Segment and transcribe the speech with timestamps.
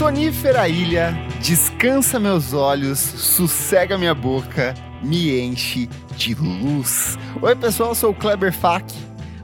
[0.00, 7.18] Sonífera ilha, descansa meus olhos, sossega minha boca, me enche de luz.
[7.42, 8.92] Oi, pessoal, eu sou o Kleber Fak.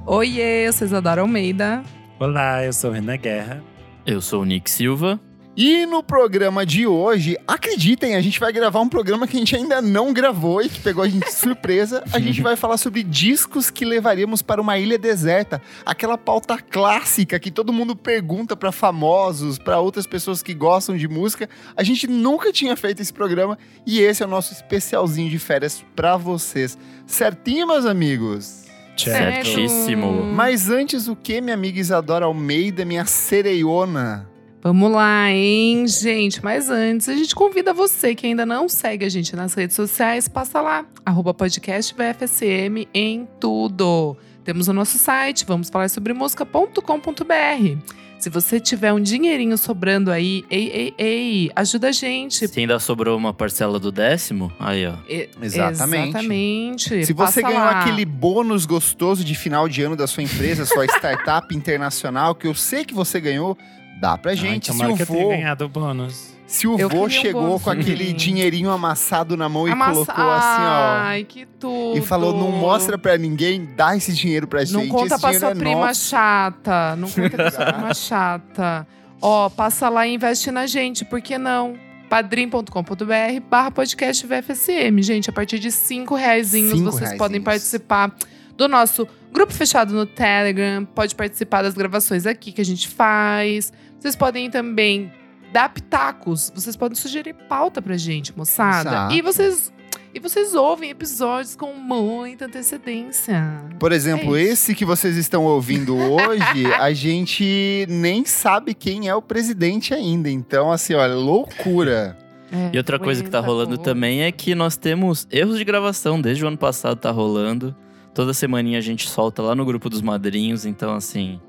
[0.07, 1.83] Oiê, eu sou Isadora Almeida.
[2.19, 3.63] Olá, eu sou o Renan Guerra.
[4.07, 5.21] Eu sou o Nick Silva.
[5.57, 9.57] E no programa de hoje, acreditem, a gente vai gravar um programa que a gente
[9.57, 12.05] ainda não gravou e que pegou a gente de surpresa.
[12.13, 17.41] A gente vai falar sobre discos que levaríamos para uma ilha deserta, aquela pauta clássica
[17.41, 21.49] que todo mundo pergunta para famosos, para outras pessoas que gostam de música.
[21.75, 25.83] A gente nunca tinha feito esse programa e esse é o nosso especialzinho de férias
[25.97, 26.77] para vocês.
[27.07, 28.67] Certinho, meus amigos?
[28.95, 29.47] Certo.
[29.47, 30.23] Certíssimo.
[30.23, 34.36] Mas antes, o que, minha amiga Isadora Almeida, minha sereiona?
[34.67, 36.43] Vamos lá, hein, gente?
[36.43, 40.27] Mas antes, a gente convida você que ainda não segue a gente nas redes sociais,
[40.27, 44.17] passa lá, arroba podcast VFSM em tudo.
[44.43, 47.79] Temos o nosso site, vamos falar sobre música.com.br.
[48.19, 52.49] Se você tiver um dinheirinho sobrando aí, ei, ei, ei, ajuda a gente.
[52.49, 54.95] Se ainda sobrou uma parcela do décimo, aí ó.
[55.09, 56.09] E- Exatamente.
[56.09, 57.07] Exatamente.
[57.07, 57.83] Se você Passa ganhou lá.
[57.83, 62.55] aquele bônus gostoso de final de ano da sua empresa, sua startup internacional, que eu
[62.55, 63.57] sei que você ganhou,
[64.01, 64.71] dá pra gente.
[64.71, 66.35] Ai, se o que eu tenha vô, ganhado o bônus.
[66.47, 68.15] se o Eu vô um chegou bônus com aquele também.
[68.15, 70.97] dinheirinho amassado na mão e Amassa- colocou assim, ó.
[71.03, 71.99] Ai, que tudo.
[71.99, 74.73] E falou: não mostra pra ninguém, dá esse dinheiro pra gente.
[74.75, 76.05] Não conta esse pra sua é prima nosso.
[76.09, 76.97] chata.
[76.97, 78.87] Não conta pra sua prima chata.
[79.21, 81.75] Ó, passa lá e investe na gente, por que não?
[82.09, 85.03] padrim.com.br barra podcast VFSM.
[85.03, 87.19] Gente, a partir de cinco reais Cinco vocês reaisinhos.
[87.19, 88.15] podem participar
[88.57, 90.85] do nosso grupo fechado no Telegram.
[90.85, 93.73] Pode participar das gravações aqui que a gente faz.
[94.07, 95.13] Vocês podem também
[95.53, 96.53] dar pitacos.
[96.55, 98.89] Vocês podem sugerir pauta pra gente, moçada.
[98.91, 99.15] Exato.
[99.15, 99.73] E vocês...
[100.15, 103.43] E vocês ouvem episódios com muita antecedência.
[103.81, 109.15] Por exemplo, É esse que vocês estão ouvindo hoje, a gente nem sabe quem é
[109.15, 110.31] o presidente ainda.
[110.31, 112.17] Então, assim, olha, loucura.
[112.53, 116.21] É, E outra coisa que tá rolando também é que nós temos erros de gravação.
[116.21, 117.75] Desde o ano passado tá rolando.
[118.15, 120.65] Toda semaninha a gente solta lá no grupo dos madrinhos.
[120.65, 121.41] Então, assim,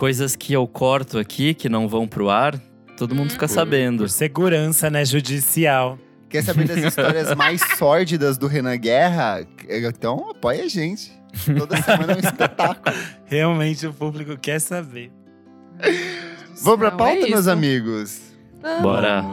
[0.00, 2.58] coisas que eu corto aqui, que não vão pro ar,
[2.96, 3.98] todo mundo fica Por- sabendo.
[4.04, 5.98] Por segurança, né, judicial.
[6.30, 9.46] Quer saber das histórias mais sórdidas do Renan Guerra?
[9.68, 11.12] Então apoia a gente.
[11.58, 12.96] Toda semana é um espetáculo.
[13.26, 15.12] Realmente o público quer saber.
[16.62, 18.20] Vamos pra Não, pauta, é meus amigos?
[18.62, 18.82] Vamos.
[18.82, 19.24] Bora.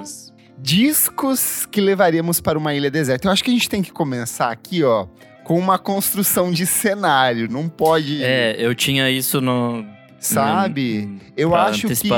[0.60, 3.28] Discos que levaríamos para uma ilha deserta.
[3.28, 5.08] Eu acho que a gente tem que começar aqui, ó,
[5.46, 7.48] com uma construção de cenário.
[7.50, 9.86] Não pode, É, eu tinha isso no.
[10.20, 11.06] Sabe?
[11.06, 12.10] no- Eu acho que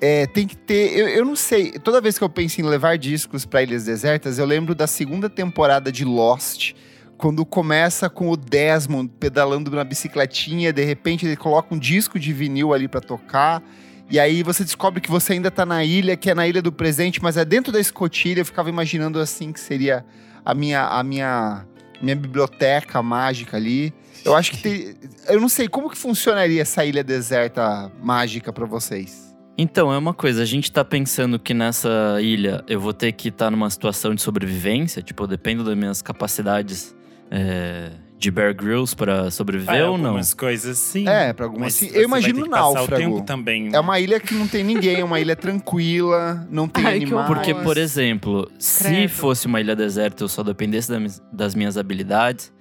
[0.00, 0.96] é, tem que ter.
[0.96, 1.72] Eu, eu não sei.
[1.72, 5.28] Toda vez que eu penso em levar discos para ilhas desertas, eu lembro da segunda
[5.28, 6.72] temporada de Lost.
[7.16, 12.32] Quando começa com o Desmond pedalando na bicicletinha, de repente ele coloca um disco de
[12.32, 13.60] vinil ali para tocar.
[14.08, 16.70] E aí você descobre que você ainda tá na ilha, que é na ilha do
[16.70, 18.40] presente, mas é dentro da escotilha.
[18.40, 20.04] Eu ficava imaginando assim que seria
[20.44, 21.66] a minha a minha
[22.00, 23.92] minha biblioteca mágica ali.
[24.24, 24.94] Eu acho que tem,
[25.28, 29.28] eu não sei como que funcionaria essa ilha deserta mágica para vocês.
[29.56, 33.28] Então, é uma coisa, a gente tá pensando que nessa ilha eu vou ter que
[33.28, 36.94] estar numa situação de sobrevivência, tipo, eu dependo das minhas capacidades
[37.28, 40.06] é, de Bear Grylls pra sobreviver Ah, ou não?
[40.10, 41.08] Algumas coisas sim.
[41.08, 41.90] É, pra algumas Mas sim.
[41.92, 42.94] Eu imagino passar náufrago.
[42.94, 43.70] o tempo também.
[43.72, 47.26] É uma ilha que não tem ninguém, é uma ilha tranquila, não tem Ai, animais.
[47.26, 49.08] Porque, por exemplo, se Credo.
[49.10, 50.92] fosse uma ilha deserta e eu só dependesse
[51.32, 52.52] das minhas habilidades,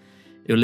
[0.48, 0.56] eu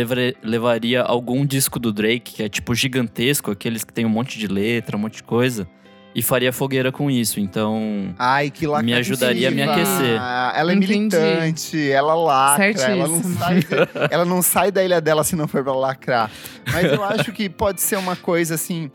[0.41, 4.47] levaria algum disco do Drake, que é tipo gigantesco, aqueles que tem um monte de
[4.47, 5.67] letra, um monte de coisa,
[6.15, 7.39] e faria fogueira com isso.
[7.39, 8.95] Então, Ai, que lacrativa.
[8.95, 10.21] Me ajudaria a me aquecer.
[10.55, 10.93] Ela é Entendi.
[10.93, 13.37] militante, ela lacra, ela não, Certíssimo.
[13.37, 13.59] sai,
[14.09, 16.31] ela não sai da ilha dela se não for pra lacrar.
[16.71, 18.89] Mas eu acho que pode ser uma coisa assim.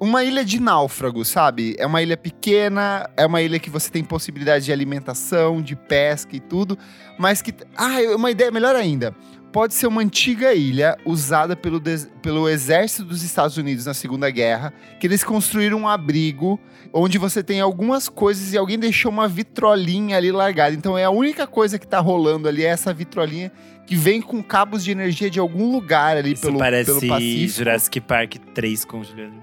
[0.00, 1.76] Uma ilha de náufrago, sabe?
[1.78, 6.36] É uma ilha pequena, é uma ilha que você tem possibilidade de alimentação, de pesca
[6.36, 6.76] e tudo,
[7.18, 7.54] mas que.
[7.76, 9.14] Ah, uma ideia melhor ainda.
[9.54, 11.80] Pode ser uma antiga ilha usada pelo,
[12.20, 16.58] pelo exército dos Estados Unidos na Segunda Guerra, que eles construíram um abrigo
[16.92, 20.74] onde você tem algumas coisas e alguém deixou uma vitrolinha ali largada.
[20.74, 23.52] Então é a única coisa que tá rolando ali é essa vitrolinha
[23.86, 27.58] que vem com cabos de energia de algum lugar ali Isso pelo, parece pelo Pacífico.
[27.58, 29.40] Jurassic Park 3 com Juliano.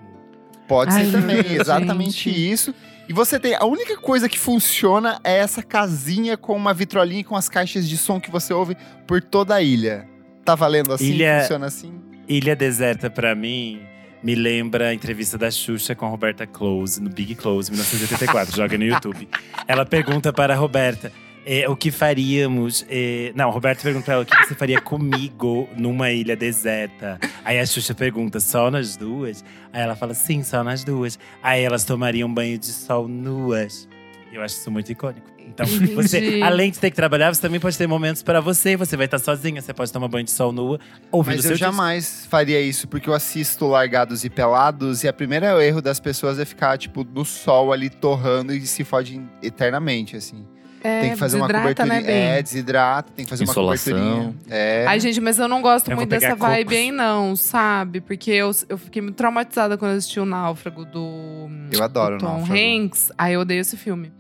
[0.68, 1.54] Pode Ai, ser também, gente.
[1.56, 2.76] exatamente isso.
[3.08, 3.56] E você tem.
[3.56, 7.88] A única coisa que funciona é essa casinha com uma vitrolinha e com as caixas
[7.88, 10.11] de som que você ouve por toda a ilha.
[10.44, 11.06] Tá valendo assim?
[11.06, 11.94] Ilha- Funciona assim?
[12.28, 13.82] Ilha Deserta, pra mim,
[14.24, 18.54] me lembra a entrevista da Xuxa com a Roberta Close, no Big Close, 1984.
[18.56, 19.28] joga no YouTube.
[19.68, 21.12] Ela pergunta para a Roberta:
[21.46, 22.86] É, o que faríamos.
[22.90, 27.20] é, Não, o Roberto pergunta pra ela o que você faria comigo numa ilha deserta.
[27.44, 29.44] Aí a Xuxa pergunta, só nas duas?
[29.74, 31.18] Aí ela fala, sim, só nas duas.
[31.44, 33.88] Aí elas tomariam banho de sol nuas.
[34.32, 35.31] Eu acho isso muito icônico.
[35.54, 35.66] Então,
[35.96, 36.42] você, Entendi.
[36.42, 38.76] além de ter que trabalhar, você também pode ter momentos pra você.
[38.78, 40.80] Você vai estar sozinha, você pode tomar banho de sol nua,
[41.12, 45.14] ouvindo Mas seu eu jamais faria isso, porque eu assisto Largados e Pelados, e o
[45.14, 50.16] primeiro erro das pessoas é ficar, tipo, no sol ali torrando e se fode eternamente,
[50.16, 50.46] assim.
[50.84, 52.02] É, tem que fazer uma desidrata, coberturinha.
[52.02, 52.38] né, bem?
[52.38, 53.94] é, desidrata, tem que fazer Insolação.
[53.94, 54.36] uma coberturinha.
[54.50, 54.86] É.
[54.88, 56.78] Ai, gente, mas eu não gosto Eu muito dessa vibe cocos.
[56.80, 58.02] aí, não, sabe?
[58.02, 62.26] Porque eu, eu fiquei muito traumatizada quando eu assisti o Náufrago do, eu adoro do
[62.26, 62.60] o Tom Náufrago.
[62.60, 63.12] Hanks.
[63.16, 64.12] Aí eu odeio esse filme.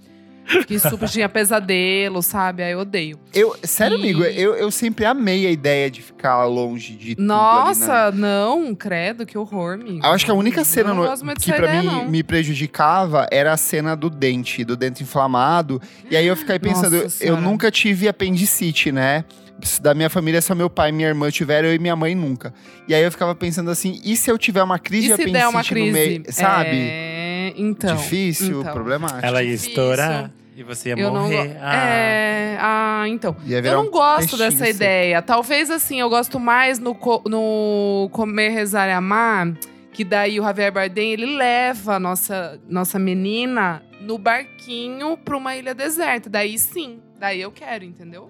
[0.45, 2.61] Fiquei super, tinha pesadelo, sabe?
[2.63, 3.17] Aí eu odeio.
[3.33, 7.31] Eu, sério, E- amigo, eu, eu sempre amei a ideia de ficar longe de tudo
[7.31, 7.39] ali,
[7.79, 7.88] né?
[7.88, 10.05] Nossa, não, credo, que horror, amigo.
[10.05, 11.03] Eu acho que a única cena no-
[11.35, 12.07] que pra ideia, mim não.
[12.09, 15.81] me prejudicava era a cena do dente, do dente inflamado.
[16.09, 19.23] E aí eu fiquei pensando, Nossa eu nunca tive apendicite, né?
[19.79, 22.51] Da minha família, só meu pai e minha irmã tiveram, eu e minha mãe nunca.
[22.88, 25.45] E aí eu ficava pensando assim, e se eu tiver uma crise E de apendicite
[25.45, 25.91] uma no crise?
[25.91, 26.69] meio, sabe?
[26.73, 27.20] É,
[27.57, 27.95] então.
[27.95, 28.74] Difícil, então.
[28.74, 29.25] problemático.
[29.25, 31.48] Ela ia estourar e você ia Eu não morrer.
[31.50, 31.75] go- Ah.
[31.86, 33.36] É, ah, então.
[33.48, 34.75] Eu não um gosto peixinho dessa seco.
[34.75, 35.21] ideia.
[35.21, 39.53] Talvez assim, eu gosto mais no, co- no Comer, Rezar e Amar,
[39.94, 45.56] que daí o Javier Bardem, ele leva a nossa, nossa menina no barquinho pra uma
[45.56, 46.30] ilha deserta.
[46.30, 48.30] Daí sim, daí eu quero, entendeu?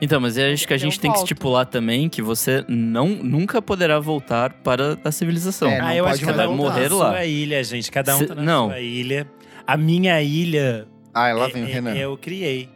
[0.00, 3.60] Então, mas eu acho que a gente tem que estipular também que você não, nunca
[3.60, 5.68] poderá voltar para a civilização.
[5.68, 6.74] É, não Ah, eu pode acho que cada um voltar.
[6.74, 7.10] tá na Morrer lá.
[7.10, 7.90] sua ilha, gente.
[7.90, 8.66] Cada um Se- tá na não.
[8.68, 9.26] sua ilha.
[9.66, 11.94] A minha ilha, Ah, lá é- vem o é- Renan.
[11.96, 12.68] eu criei.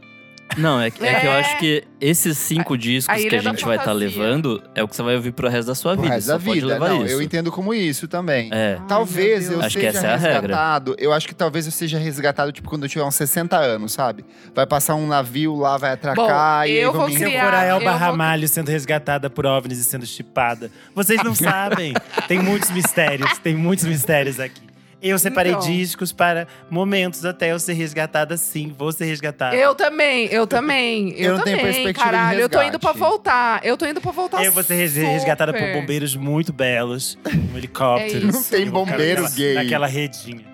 [0.56, 1.40] Não, é, que- é que eu É.
[1.40, 4.08] acho que esses cinco discos que a gente vai estar fantasia.
[4.08, 6.14] levando é o que você vai ouvir pro resto da sua Pro vida.
[6.14, 6.66] resto Só da vida.
[6.66, 7.14] levar Não, isso.
[7.14, 8.50] eu entendo como isso também.
[8.52, 8.76] É.
[8.80, 9.60] Ai, Talvez eu.
[9.60, 10.94] Acho que seja é resgatado.
[10.98, 14.24] Eu acho que talvez eu seja resgatado, tipo, quando eu tiver uns 60 anos, sabe?
[14.54, 17.44] Vai passar um navio lá, vai atracar e aí eu vão vou Se eu criar-
[17.44, 20.70] for a Elba eu vou- Ramalho sendo resgatada por OVNIs e sendo chipada.
[20.94, 21.94] Vocês não sabem.
[22.28, 24.60] Tem muitos mistérios, tem muitos mistérios aqui.
[25.02, 25.62] Eu separei Então.
[25.66, 28.72] discos para momentos até eu ser resgatada sim.
[28.78, 29.56] Vou ser resgatada.
[29.56, 31.10] Eu também, eu também.
[31.18, 32.40] Eu, Eu não tenho também, perspectiva de caralho.
[32.40, 33.60] Eu tô indo pra voltar.
[33.64, 35.02] Eu tô indo pra voltar Eu vou ser super.
[35.06, 37.18] resgatada por bombeiros muito belos.
[37.52, 38.28] Um helicóptero.
[38.28, 38.32] É.
[38.32, 39.54] Não tem bombeiro naquela- gay.
[39.54, 40.44] Naquela redinha.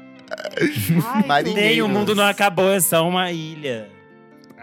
[1.28, 1.42] Ai.
[1.54, 3.88] Nem o mundo não acabou, é só uma ilha.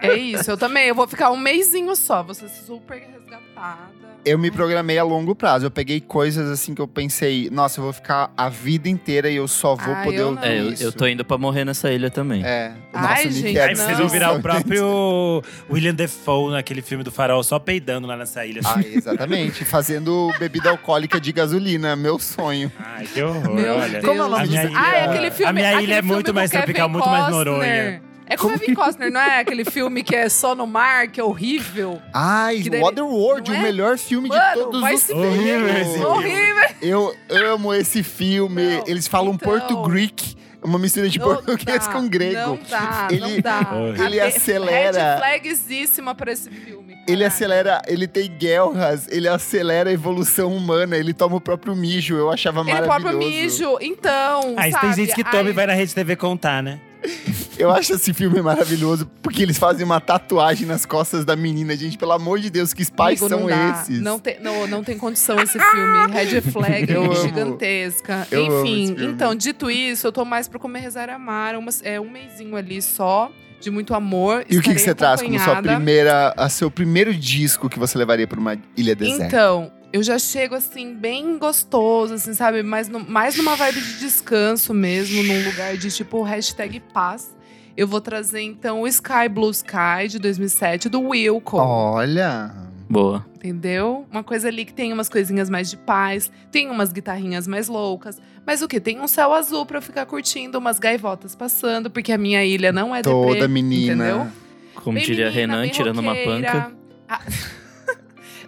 [0.02, 0.88] É isso, eu também.
[0.88, 2.22] Eu vou ficar um mêsinho só.
[2.24, 4.05] Vou ser super resgatada.
[4.26, 5.68] Eu me programei a longo prazo.
[5.68, 9.36] Eu peguei coisas assim que eu pensei, nossa, eu vou ficar a vida inteira e
[9.36, 10.40] eu só vou Ah, poder eu.
[10.42, 10.84] É, eu, isso.
[10.84, 12.44] eu tô indo pra morrer nessa ilha também.
[12.44, 12.72] É.
[12.92, 17.04] Ai, o Nick gente, é Aí vocês vão virar o próprio William Defoe naquele filme
[17.04, 18.62] do Farol, só peidando lá nessa ilha.
[18.66, 19.64] Ah, exatamente.
[19.64, 22.72] Fazendo bebida alcoólica de gasolina, meu sonho.
[22.80, 23.90] Ai, que horror, Meu olha.
[24.02, 24.06] Deus.
[24.06, 24.66] Como é o nome disso?
[24.68, 25.50] ilha- Ah, é aquele filme.
[25.50, 27.30] A minha aquele ilha é muito mais Kevin tropical, muito mais.
[27.30, 28.02] Noronha.
[28.28, 29.40] É com o Kevin Costner, não é?
[29.40, 32.02] Aquele filme que é só no mar, que é horrível.
[32.14, 33.64] Ai, Que daí- Waterworld, não o é?
[33.64, 36.06] melhor filme de Mano, todos vai os Horrível esse filme.
[36.06, 36.66] Horrível.
[36.82, 37.16] Eu
[37.54, 38.78] amo esse filme.
[38.78, 39.48] Não, Eles falam então.
[39.52, 42.36] porto-greek, uma mistura de Não português dá, com grego.
[42.40, 43.62] Não dá, Ele- não dá.
[44.06, 46.96] Ele acelera- Red flagzíssima pra esse filme.
[47.08, 52.16] Ele acelera, ele tem guerras, ele acelera a evolução humana, ele toma o próprio mijo,
[52.16, 53.00] eu achava Ele maravilhoso.
[53.02, 53.78] próprio mijo.
[53.80, 54.88] Então, Aí sabe?
[54.88, 56.80] tem gente que toma Ai, e vai na Rede TV contar, né?
[57.58, 61.76] Eu acho esse filme maravilhoso, porque eles fazem uma tatuagem nas costas da menina.
[61.76, 63.72] Gente, pelo amor de Deus, que pais amigo, são dá.
[63.82, 64.02] esses?
[64.02, 66.12] Não tem, não, não tem condição esse filme.
[66.12, 67.16] Red flag amo.
[67.16, 68.28] gigantesca.
[68.32, 71.56] Eu Enfim, então, dito isso, eu tô mais pro Comer, Rezar e Amar.
[71.56, 74.46] Umas- é um mêsinho ali só, de muito amor.
[74.50, 77.98] E o que, que você traz como sua primeira, a seu primeiro disco que você
[77.98, 79.26] levaria para uma ilha deserta?
[79.26, 82.62] Então, eu já chego assim, bem gostoso, assim, sabe?
[82.64, 87.35] Mais, no- mais numa vibe de descanso mesmo, num lugar de tipo hashtag paz.
[87.78, 91.58] Eu vou trazer então o Sky Blue Sky de 2007 do Wilco.
[91.58, 92.52] Olha,
[92.90, 93.26] Boa.
[93.36, 94.06] Entendeu?
[94.12, 98.22] Uma coisa ali que tem umas coisinhas mais de paz, tem umas guitarrinhas mais loucas.
[98.46, 98.80] Mas o que?
[98.80, 102.72] Tem um céu azul pra eu ficar curtindo, umas gaivotas passando, porque a minha ilha
[102.72, 103.94] não é toda deprê, menina.
[104.08, 104.28] entendeu?
[104.76, 106.52] Como Bem diria menina, Renan, tirando uma roqueira.
[106.52, 106.72] panca.
[107.10, 107.22] Ah,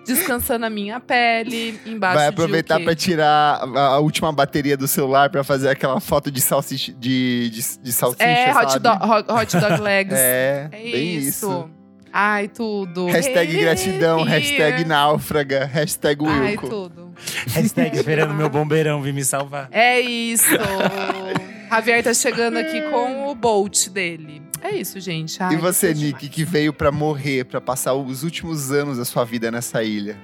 [0.08, 5.30] Descansando a minha pele, embaixo Vai aproveitar pra tirar a, a última bateria do celular
[5.30, 8.80] pra fazer aquela foto de salsicha, de, de, de salsicha, É, hot, sabe?
[8.84, 10.14] dog, hot, hot dog legs.
[10.18, 11.70] É, É bem isso.
[12.12, 13.06] Ai, tudo.
[13.08, 14.30] Hashtag Hey, gratidão, here.
[14.30, 16.70] hashtag náufraga, hashtag Ai, Wilco.
[16.70, 17.12] tudo.
[17.54, 19.68] Hashtag esperando meu bombeirão vir me salvar.
[19.72, 20.48] É isso.
[21.70, 24.42] Javier tá chegando aqui com o Bolt dele.
[24.62, 25.42] É isso, gente.
[25.42, 26.30] Ai, E você, Nick, demais.
[26.30, 30.18] que veio pra morrer, pra passar os últimos anos da sua vida nessa ilha?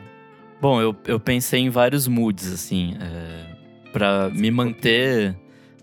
[0.61, 5.35] Bom, eu, eu pensei em vários moods, assim, é, para me manter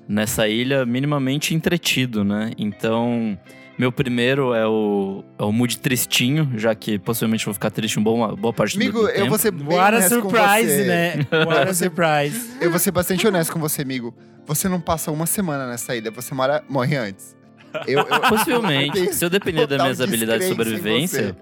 [0.08, 2.50] nessa ilha minimamente entretido, né?
[2.58, 3.38] Então,
[3.80, 8.04] Meu primeiro é o, é o mood tristinho, já que possivelmente vou ficar triste uma
[8.04, 9.28] boa, boa parte do, Amigo, do eu tempo.
[9.30, 10.84] vou ser bem What a surprise, você.
[10.84, 11.26] né?
[11.46, 12.50] What a surprise.
[12.60, 14.14] Eu vou ser bastante honesto com você, amigo.
[14.46, 17.34] Você não passa uma semana nessa ilha, você mora, morre antes.
[17.86, 21.34] Eu, eu- Possivelmente, eu se eu depender das minhas habilidades de sobrevivência,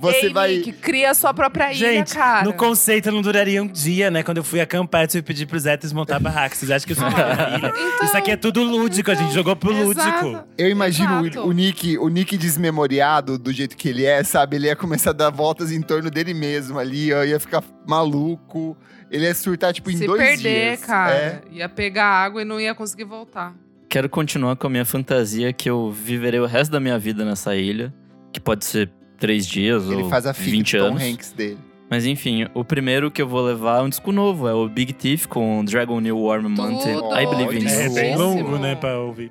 [0.00, 2.44] Você Ei, vai- Nick, cria a sua própria ilha, Gente, cara.
[2.44, 4.22] no conceito não duraria um dia, né?
[4.22, 6.54] Quando eu fui acampar, eu tive que pedir pros héteros montar barraca.
[6.54, 7.72] Vocês acham que eu sou uma ilha?
[7.94, 10.26] Então, Isso aqui é tudo lúdico, a gente jogou pro exato.
[10.26, 10.44] lúdico.
[10.58, 14.56] Eu imagino o, o Nick, o Nick desmemoriado do jeito que ele é, sabe?
[14.56, 18.76] Ele ia começar a dar voltas em torno dele mesmo ali, ó, ia ficar maluco.
[19.10, 20.84] Ele ia surtar, tipo, em Se dois perder, dias.
[20.84, 21.40] cara, É.
[21.52, 23.54] ia pegar água e não ia conseguir voltar.
[23.88, 27.56] quero continuar com a minha fantasia que eu viverei o resto da minha vida nessa
[27.56, 27.92] ilha,
[28.32, 28.88] que pode ser
[29.20, 31.02] três dias Ele ou faz a fita 20 do Tom anos.
[31.02, 31.58] Hanks dele.
[31.88, 34.92] Mas enfim, o primeiro que eu vou levar é um disco novo, é o Big
[34.92, 36.98] Thief com Dragon New Warm Mountain.
[36.98, 37.66] I Believe in.
[37.68, 39.30] É bem longo, né, pra ouvir.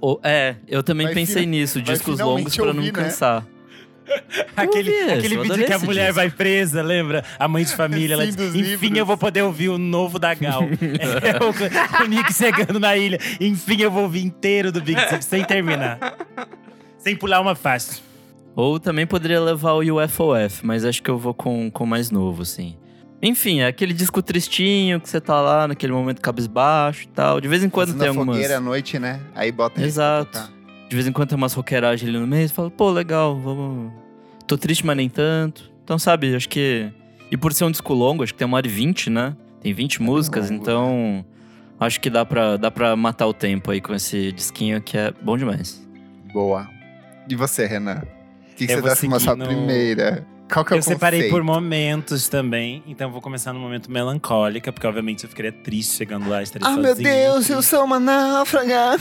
[0.00, 2.86] O- é, eu também Vai pensei fina- nisso, vai discos finalmente longos pra não ouvir,
[2.86, 3.04] né?
[3.04, 3.46] cansar.
[4.56, 6.14] Aquele, esse, aquele eu vídeo adorei que a esse mulher disco.
[6.16, 7.24] vai presa, lembra?
[7.38, 8.14] A mãe de família.
[8.14, 10.62] ela diz, dos Enfim, livros." eu vou poder ouvir o novo da Gal.
[11.22, 13.18] é, o, o Nick chegando na ilha.
[13.40, 16.16] Enfim, eu vou ouvir inteiro do Big Thief, sem terminar.
[16.98, 18.00] Sem pular uma faixa.
[18.54, 22.42] Ou também poderia levar o UFOF, mas acho que eu vou com o mais novo,
[22.42, 22.76] assim.
[23.22, 27.40] Enfim, é aquele disco tristinho que você tá lá naquele momento cabisbaixo e tal.
[27.40, 28.36] De vez em quando Fazendo tem algumas.
[28.36, 29.20] fogueira à noite, né?
[29.34, 30.50] Aí bota Exato.
[30.88, 33.92] De vez em quando tem umas roqueiragens ali no meio, você fala, pô, legal, vamos.
[34.46, 35.70] Tô triste, mas nem tanto.
[35.84, 36.90] Então, sabe, acho que.
[37.30, 39.36] E por ser um disco longo, acho que tem uma hora e vinte, né?
[39.60, 41.24] Tem 20 músicas, longo, então.
[41.78, 45.12] Acho que dá pra, dá pra matar o tempo aí com esse disquinho que é
[45.22, 45.86] bom demais.
[46.32, 46.68] Boa.
[47.28, 48.02] E você, Renan?
[48.60, 50.26] Que, que Eu você a sua seguir no- primeira?
[50.52, 51.32] Qual que é Eu o separei conceito?
[51.32, 55.96] por momentos também, então eu vou começar no momento melancólica, porque obviamente eu ficaria triste
[55.96, 58.96] chegando lá, estaria Ah, meu sozinho, Deus, eu sou uma náufraga.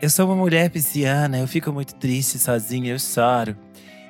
[0.00, 3.56] Eu sou uma mulher pisciana, eu fico muito triste sozinha, eu choro.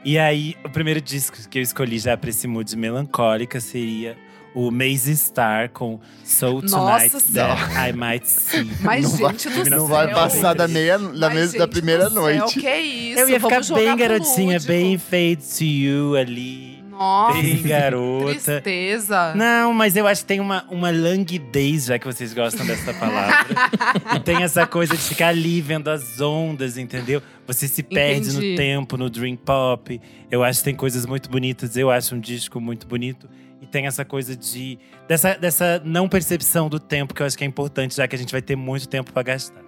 [0.04, 4.16] E aí, o primeiro disco que eu escolhi já pra esse mood melancólica seria
[4.58, 7.54] o Maze Star com Soul Nossa Tonight Senhora.
[7.54, 8.70] That I Might See.
[8.82, 9.70] Mas, Não vai- gente do céu.
[9.78, 12.58] Não vai passar da, meia, da, Mas, da primeira do céu, noite.
[12.58, 13.20] que é isso?
[13.20, 14.66] eu ia ficar Vamos bem garotinha, lúdico.
[14.72, 16.78] bem Fade to You ali.
[16.90, 18.34] Nossa, bem garota.
[18.60, 19.32] tristeza.
[19.36, 23.46] Não, mas eu acho que tem uma, uma languidez, já que vocês gostam dessa palavra.
[24.16, 27.22] e tem essa coisa de ficar ali vendo as ondas, entendeu?
[27.46, 28.50] Você se perde Entendi.
[28.50, 30.00] no tempo, no dream pop.
[30.28, 31.76] Eu acho que tem coisas muito bonitas.
[31.76, 33.28] Eu acho um disco muito bonito.
[33.60, 34.78] E tem essa coisa de.
[35.08, 38.18] Dessa, dessa não percepção do tempo, que eu acho que é importante, já que a
[38.18, 39.62] gente vai ter muito tempo pra gastar.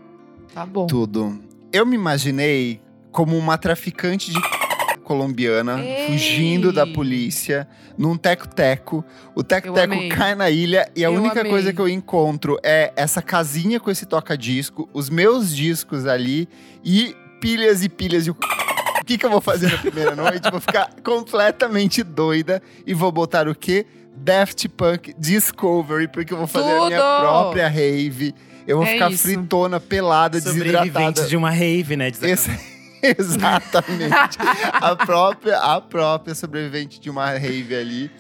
[0.55, 0.87] Tá bom.
[0.87, 1.41] Tudo.
[1.73, 2.81] Eu me imaginei
[3.11, 4.41] como uma traficante de
[5.05, 6.07] colombiana Ei!
[6.07, 7.67] fugindo da polícia
[7.99, 9.05] num teco-teco.
[9.35, 11.51] O teco-teco cai na ilha e a Eu única amei.
[11.51, 16.49] coisa que eu encontro é essa casinha com esse toca-disco, os meus discos ali
[16.85, 18.33] e pilhas e pilhas de.
[19.11, 20.49] O que, que eu vou fazer na primeira noite?
[20.53, 23.85] Vou ficar completamente doida e vou botar o quê?
[24.17, 27.21] Daft Punk Discovery, porque eu vou fazer a minha Tudo!
[27.21, 28.33] própria rave.
[28.69, 29.25] Eu vou É ficar isso.
[29.25, 30.87] fritona, pelada, desidratada.
[30.87, 32.13] Sobrevivente de uma rave, né?
[32.23, 32.51] Esse-
[33.03, 34.15] Exatamente.
[34.75, 38.11] a, própria, a própria sobrevivente de uma rave ali.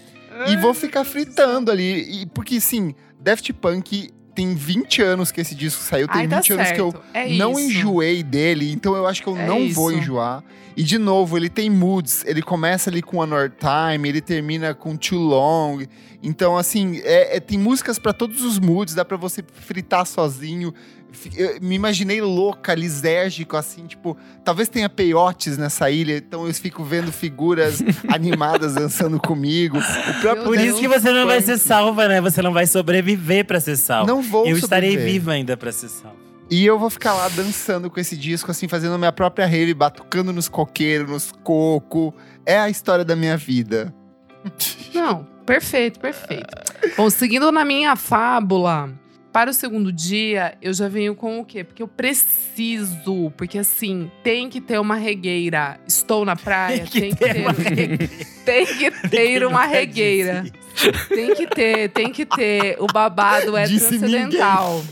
[0.48, 2.22] E vou ficar fritando ali.
[2.22, 6.06] E, porque, sim, Daft Punk tem 20 anos que esse disco saiu.
[6.08, 7.06] Tem Ai, tá 20 anos que eu certo.
[7.14, 7.60] É não isso.
[7.78, 8.70] enjoei dele.
[8.72, 10.00] Então eu acho que eu É não vou isso.
[10.00, 10.42] enjoar.
[10.76, 12.24] E, de novo, ele tem moods.
[12.24, 15.82] Ele começa ali com More Time, ele termina com Too Long.
[16.22, 18.94] Então, assim, é- é- tem músicas pra todos os moods.
[18.94, 20.72] Dá pra você fritar sozinho.
[21.36, 26.84] Eu me imaginei louca, lisérgico, assim, tipo, talvez tenha peiotes nessa ilha, então eu fico
[26.84, 29.78] vendo figuras animadas dançando comigo.
[30.20, 30.70] Próprio Por Deus.
[30.70, 32.20] isso que você não vai ser salva, né?
[32.20, 34.06] Você não vai sobreviver pra ser salva.
[34.10, 35.12] Não vou Eu estarei sobreviver.
[35.20, 36.16] viva ainda pra ser salva.
[36.50, 39.72] E eu vou ficar lá dançando com esse disco, assim, fazendo a minha própria rave,
[39.72, 42.12] batucando nos coqueiros, nos cocos.
[42.44, 43.94] É a história da minha vida.
[44.92, 46.46] Não, perfeito, perfeito.
[46.96, 48.90] Bom, seguindo na minha fábula,
[49.32, 51.62] para o segundo dia, eu já venho com o quê?
[51.62, 55.78] Porque eu preciso, porque assim, tem que ter uma regueira.
[55.86, 58.08] Estou na praia, tem que, ter, uma regueira.
[58.44, 60.42] tem que ter uma nunca regueira.
[60.74, 62.76] disse Tem que ter, tem que ter.
[62.80, 64.82] O babado é Disse transcendental.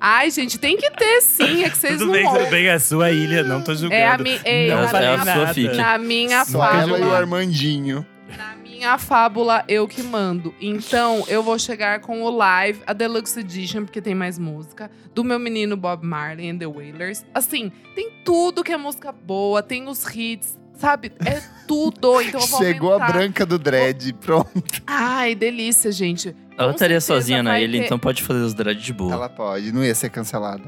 [0.00, 2.72] Ai, gente, tem que ter sim, é que vocês Tudo não bem, tudo bem, é
[2.72, 4.00] a sua ilha, não tô julgando.
[4.00, 5.54] É a, mi, é, Não na, é a minha, sua nada.
[5.54, 5.76] fic.
[5.76, 7.12] na minha Só ela e o.
[7.12, 8.06] Armandinho.
[8.36, 10.54] Na minha fábula, eu que mando.
[10.60, 15.24] Então, eu vou chegar com o live, a Deluxe Edition, porque tem mais música, do
[15.24, 17.24] meu menino Bob Marley and the Wailers.
[17.34, 21.10] Assim, tem tudo que é música boa, tem os hits, sabe?
[21.26, 22.20] É tudo.
[22.22, 23.12] Então, eu vou Chegou a aumentar.
[23.12, 24.82] branca do dread, pronto.
[24.86, 26.34] Ai, delícia, gente.
[26.56, 29.12] Ela Com estaria sozinha na vai ilha, ter- então pode fazer os dreads de boa.
[29.12, 30.64] Ela pode, não ia ser cancelada.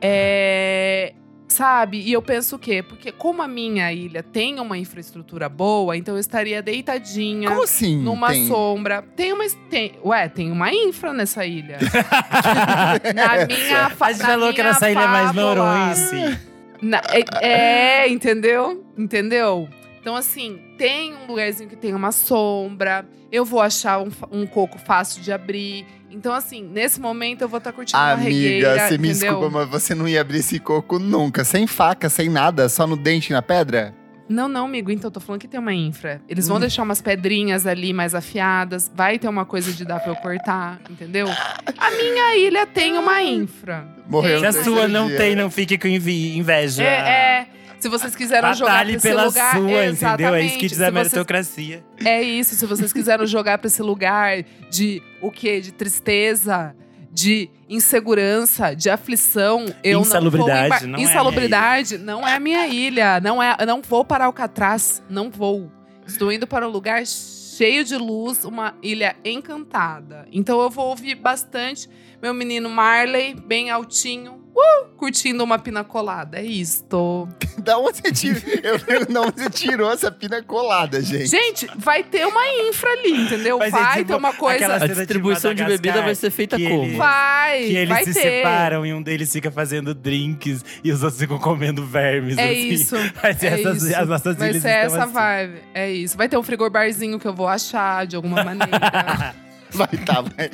[0.00, 1.14] É...
[1.50, 2.00] Sabe?
[2.00, 2.80] E eu penso o quê?
[2.80, 7.48] Porque como a minha ilha tem uma infraestrutura boa, então eu estaria deitadinha.
[7.48, 7.98] Como assim?
[7.98, 8.46] Numa tem?
[8.46, 9.02] sombra.
[9.16, 9.44] Tem uma.
[9.68, 11.78] Tem, ué, tem uma infra nessa ilha.
[13.14, 15.34] na minha A gente falou que nessa ilha é mais.
[15.34, 16.40] Noronha,
[16.80, 17.02] Na-
[17.40, 18.84] é, é, entendeu?
[18.96, 19.68] Entendeu?
[20.00, 23.04] Então, assim, tem um lugarzinho que tem uma sombra.
[23.30, 25.86] Eu vou achar um, um coco fácil de abrir.
[26.10, 29.32] Então, assim, nesse momento eu vou estar curtindo uma Amiga, regueira, você me entendeu?
[29.32, 31.44] desculpa, mas você não ia abrir esse coco nunca.
[31.44, 33.94] Sem faca, sem nada, só no dente e na pedra?
[34.28, 34.90] Não, não, amigo.
[34.90, 36.22] Então, eu tô falando que tem uma infra.
[36.28, 36.60] Eles vão Hum.
[36.60, 38.90] deixar umas pedrinhas ali mais afiadas.
[38.94, 41.28] Vai ter uma coisa de dar pra eu cortar, entendeu?
[41.28, 43.86] A minha ilha tem uma infra.
[44.08, 45.16] Morreu Se a terceiro sua não dia.
[45.16, 46.82] tem, não fique com inveja.
[46.82, 47.46] É, é.
[47.80, 49.78] Se vocês quiseram jogar pra esse pela lugar, sua, entendeu?
[49.80, 50.46] É exatamente.
[50.46, 51.84] isso que diz a Se vocês- meritocracia.
[52.04, 55.60] É isso, se vocês quiseram jogar pra esse lugar de o quê?
[55.60, 56.74] De tristeza,
[57.10, 62.40] de insegurança, de aflição, eu Insalubridade, não não vou é a Insalubridade não é a
[62.40, 65.70] minha ilha, não é, não vou para Alcatraz, não vou.
[66.06, 70.26] Estou indo para um lugar cheio de luz, uma ilha encantada.
[70.32, 71.88] Então eu vou ouvir bastante
[72.22, 76.38] meu menino Marley, bem altinho, uh, curtindo uma pina colada.
[76.38, 77.28] É isto.
[77.60, 78.40] Da onde você tirou?
[78.62, 81.26] Eu lembro de onde você tirou essa pina colada, gente.
[81.26, 83.58] Gente, vai ter uma infra ali, entendeu?
[83.58, 84.76] Mas é vai tipo ter uma coisa.
[84.76, 86.84] A distribuição de Madagascar, bebida vai ser feita como?
[86.84, 88.20] ele- Vai, Que eles vai se ter.
[88.22, 92.38] separam e um deles fica fazendo drinks e os outros ficam comendo vermes.
[92.38, 92.68] É assim.
[92.70, 92.96] isso.
[93.20, 93.96] Vai ser é essas, isso.
[93.96, 95.12] as nossas Vai ser essa assim.
[95.12, 95.58] vibe.
[95.74, 96.16] É isso.
[96.16, 99.34] Vai ter um frigobarzinho que eu vou achar de alguma maneira.
[99.72, 100.50] Vai tá, vai,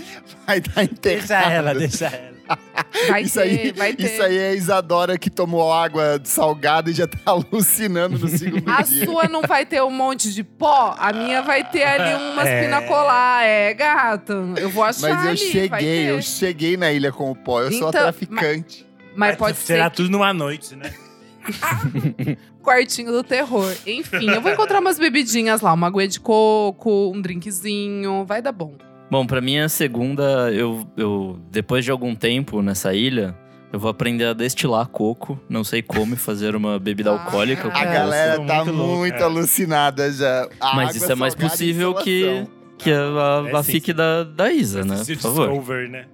[0.47, 1.29] vai tá enterrado.
[1.29, 2.36] Deixa ela, deixa ela.
[3.09, 4.05] Vai Isso ter, aí, vai ter.
[4.05, 8.69] isso aí é a Isadora que tomou água salgada e já tá alucinando no segundo
[8.71, 9.05] A dia.
[9.05, 12.63] sua não vai ter um monte de pó, a minha vai ter ali umas É.
[12.63, 13.45] pina colada.
[13.45, 14.33] É, gata.
[14.59, 17.61] Eu vou achar Mas eu ali, cheguei, eu cheguei na ilha com o pó.
[17.63, 18.87] Eu sou a Então, traficante.
[19.15, 20.93] Mas Vai pode ser tirar tudo numa noite, né?
[22.63, 23.73] quartinho do terror.
[23.87, 25.73] Enfim, eu vou encontrar umas bebidinhas lá.
[25.73, 28.25] Uma aguinha de coco, um drinkzinho.
[28.25, 28.75] Vai dar bom.
[29.11, 33.37] Bom, pra minha segunda, eu, eu depois de algum tempo nessa ilha,
[33.73, 35.39] eu vou aprender a destilar coco.
[35.49, 37.15] Não sei como e fazer uma bebida Ah.
[37.15, 37.71] alcoólica.
[37.71, 40.49] com A É, galera eu tá muito muito, alucinada já.
[40.61, 42.47] A Mas isso é mais possível que,
[42.79, 43.73] que a, É a sim.
[43.73, 44.95] fique da, da Isa, né?
[44.95, 45.49] Assistir Por favor.
[45.51, 46.07] Discover, né?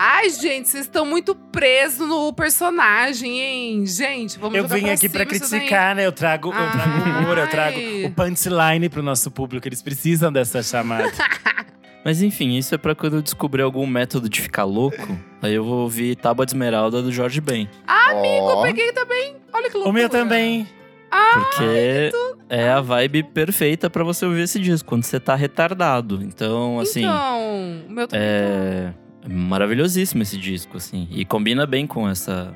[0.00, 3.84] Ai, gente, vocês estão muito presos no personagem, hein?
[3.84, 5.26] Gente, vamos Eu vim pra aqui daí.
[5.26, 6.06] criticar, né?
[6.06, 9.66] Eu trago, eu trago humor, eu trago o punchline pro nosso público.
[9.66, 11.10] Eles precisam dessa chamada.
[12.04, 15.18] Mas enfim, isso é pra quando eu descobrir algum método de ficar louco.
[15.42, 17.68] Aí eu vou ouvir Tábua de Esmeralda do Jorge Ben.
[17.86, 18.62] Amigo, eu Ó.
[18.62, 19.36] peguei também.
[19.52, 19.90] Olha que loucura.
[19.90, 20.66] o meu também.
[21.10, 22.10] Porque
[22.48, 26.20] é a vibe perfeita pra você ouvir esse disco, quando você tá retardado.
[26.22, 28.26] Então, assim, Então, o meu também.
[28.26, 28.92] é
[29.28, 31.08] maravilhosíssimo esse disco, assim.
[31.10, 32.54] E combina bem com essa,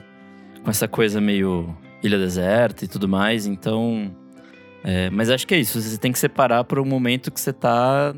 [0.63, 3.47] com essa coisa meio ilha deserta e tudo mais.
[3.47, 4.15] Então,
[4.85, 5.81] é, mas acho que é isso.
[5.81, 8.15] Você tem que separar para um momento que você tá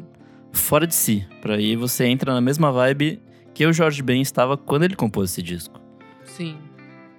[0.55, 1.27] fora de si.
[1.41, 3.21] Pra aí você entra na mesma vibe
[3.53, 5.81] que o Jorge Ben estava quando ele compôs esse disco.
[6.25, 6.57] Sim,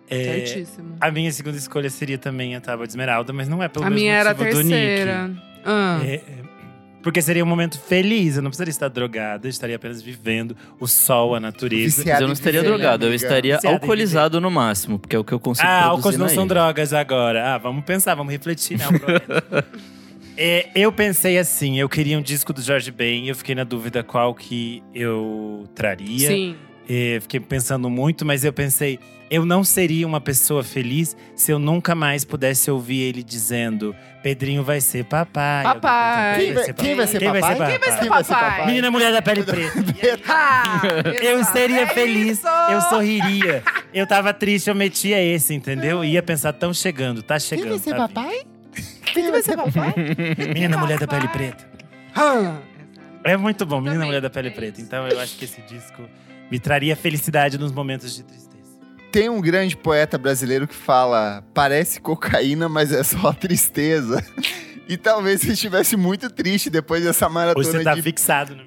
[0.10, 0.95] É, certíssimo.
[1.00, 3.89] a minha segunda escolha seria também a Tábua de Esmeralda, mas não é pelo A
[3.89, 5.32] mesmo minha era a terceira.
[5.63, 6.00] Ah.
[6.04, 6.21] É, é,
[7.02, 10.88] porque seria um momento feliz, eu não precisaria estar drogada, eu estaria apenas vivendo o
[10.88, 12.04] sol, a natureza.
[12.06, 15.32] Mas eu não estaria viver, drogado, eu estaria alcoolizado no máximo, porque é o que
[15.32, 17.54] eu consigo Ah, álcools não na são drogas agora.
[17.54, 18.86] Ah, vamos pensar, vamos refletir, né?
[20.38, 24.04] É, eu pensei assim, eu queria um disco do Jorge Ben, eu fiquei na dúvida
[24.04, 26.28] qual que eu traria.
[26.28, 26.56] Sim.
[26.88, 31.58] É, fiquei pensando muito, mas eu pensei, eu não seria uma pessoa feliz se eu
[31.58, 35.63] nunca mais pudesse ouvir ele dizendo: Pedrinho vai ser papai.
[35.63, 36.36] Papai.
[36.39, 37.56] Quem vai, quem vai ser Quem vai papai?
[37.56, 37.71] ser papai?
[37.71, 38.52] Quem vai ser papai?
[38.52, 38.65] papai?
[38.67, 39.84] Menina mulher da pele preta.
[40.28, 40.82] Ah,
[41.24, 42.48] Eu seria É feliz, isso.
[42.71, 43.63] eu sorriria.
[43.93, 46.04] Eu tava triste, eu metia esse, entendeu?
[46.04, 47.63] Ia pensar, tão chegando, tá chegando.
[47.63, 48.55] Quem vai ser tá vindo.
[49.21, 49.93] Quem vai ser papai?
[50.54, 51.65] Menina mulher da pele preta.
[52.15, 52.58] Ah.
[53.25, 54.80] É muito bom, Menina Também, Mulher da Pele é Preta.
[54.80, 56.08] Então eu acho que esse disco
[56.51, 58.78] me traria felicidade nos momentos de tristeza.
[59.12, 64.23] Tem um grande poeta brasileiro que fala: parece cocaína, mas é só tristeza.
[64.88, 68.63] E talvez você estivesse muito triste depois dessa maratona você tá de fixado, né?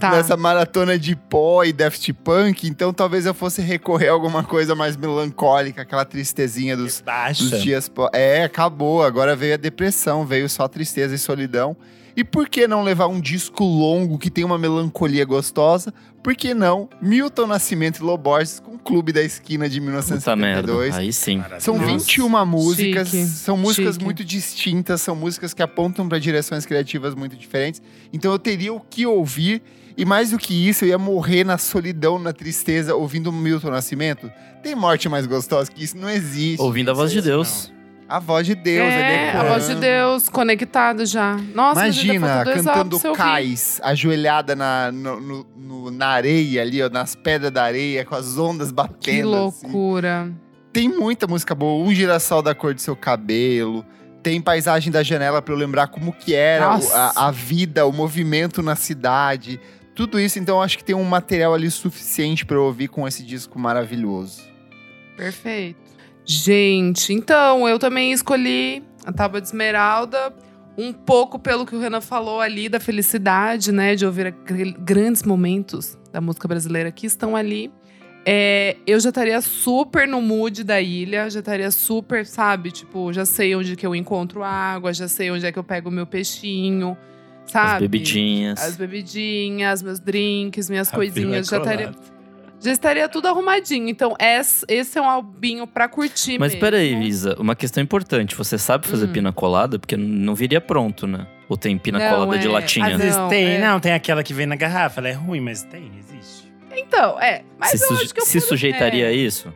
[0.00, 0.10] Tá.
[0.10, 4.74] nessa maratona de pó e Daft Punk, então talvez eu fosse recorrer a alguma coisa
[4.74, 7.02] mais melancólica, aquela tristezinha dos,
[7.38, 7.90] dos dias.
[8.12, 9.04] É, acabou.
[9.04, 11.76] Agora veio a depressão, veio só tristeza e solidão.
[12.16, 15.92] E por que não levar um disco longo que tem uma melancolia gostosa?
[16.22, 20.72] Por que não Milton Nascimento e Loborges com o Clube da Esquina de Puta merda,
[20.72, 20.96] 1972?
[20.96, 21.42] aí sim.
[21.60, 21.92] São Nossa.
[21.92, 24.04] 21 músicas, Chique, são músicas chique.
[24.04, 27.80] muito distintas, são músicas que apontam para direções criativas muito diferentes.
[28.12, 29.62] Então eu teria o que ouvir
[29.96, 34.30] E mais do que isso, eu ia morrer na solidão, na tristeza, ouvindo Milton Nascimento.
[34.62, 35.96] Tem morte mais gostosa que isso?
[35.96, 36.62] Não existe.
[36.62, 37.72] Ouvindo a voz de Deus.
[38.08, 39.74] A voz de Deus, é, a voz de.
[39.74, 41.36] Deus, conectado já.
[41.54, 47.14] Nossa, ainda Imagina, cantando cais, ajoelhada na, no- no- no- na areia ali, ó, nas
[47.14, 49.00] pedras da areia, com as ondas batendo.
[49.02, 49.22] Que assim.
[49.24, 50.32] loucura.
[50.72, 51.84] Tem muita música boa.
[51.86, 53.84] Um girassol da cor do seu cabelo.
[54.22, 57.92] Tem paisagem da janela pra eu lembrar como que era o- a, a vida, o
[57.92, 59.60] movimento na cidade.
[59.94, 63.22] Tudo isso, então, acho que tem um material ali suficiente pra eu ouvir com esse
[63.22, 64.42] disco maravilhoso.
[65.16, 65.87] Perfeito.
[66.30, 70.30] Gente, então, eu também escolhi a Tábua de Esmeralda.
[70.76, 73.96] Um pouco pelo que o Renan falou ali, da felicidade, né?
[73.96, 74.32] De ouvir
[74.78, 77.72] grandes momentos da música brasileira que estão ali.
[78.26, 82.72] É, eu já estaria super no mood da ilha, já estaria super, sabe?
[82.72, 85.88] Tipo, já sei onde que eu encontro água, já sei onde é que eu pego
[85.88, 86.94] o meu peixinho,
[87.46, 87.72] sabe?
[87.72, 88.60] As bebidinhas.
[88.62, 91.46] As bebidinhas, meus drinks, minhas A coisinhas.
[91.46, 91.90] Já estaria.
[92.60, 93.88] Já estaria tudo arrumadinho.
[93.88, 94.16] Então,
[94.68, 96.60] esse, é um albinho pra curtir Mas mesmo.
[96.60, 98.34] peraí, Isa, uma questão importante.
[98.34, 99.12] Você sabe fazer Hum.
[99.12, 99.78] pina colada?
[99.78, 101.26] Porque não viria pronto, né?
[101.48, 102.50] Ou tem pina Não, colada de é.
[102.50, 102.86] latinha?
[102.88, 103.58] Às vezes Não, tem, é.
[103.58, 106.52] não, tem aquela que vem na garrafa, ela é ruim, mas tem, existe.
[106.76, 107.42] Então, é.
[107.58, 109.08] Mas se eu suje- acho que eu se posso- sujeitaria é.
[109.08, 109.52] a isso?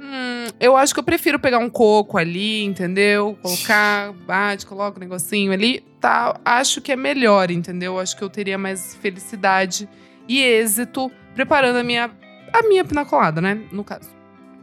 [0.00, 3.38] Hum, eu acho que eu prefiro pegar um coco ali, entendeu?
[3.42, 5.80] Colocar, bate, coloca um negocinho ali.
[6.00, 7.98] Tá, acho que é melhor, entendeu?
[7.98, 9.88] Acho que eu teria mais felicidade
[10.28, 12.10] e êxito preparando a minha,
[12.54, 13.60] a minha pina colada, né?
[13.72, 14.08] No caso.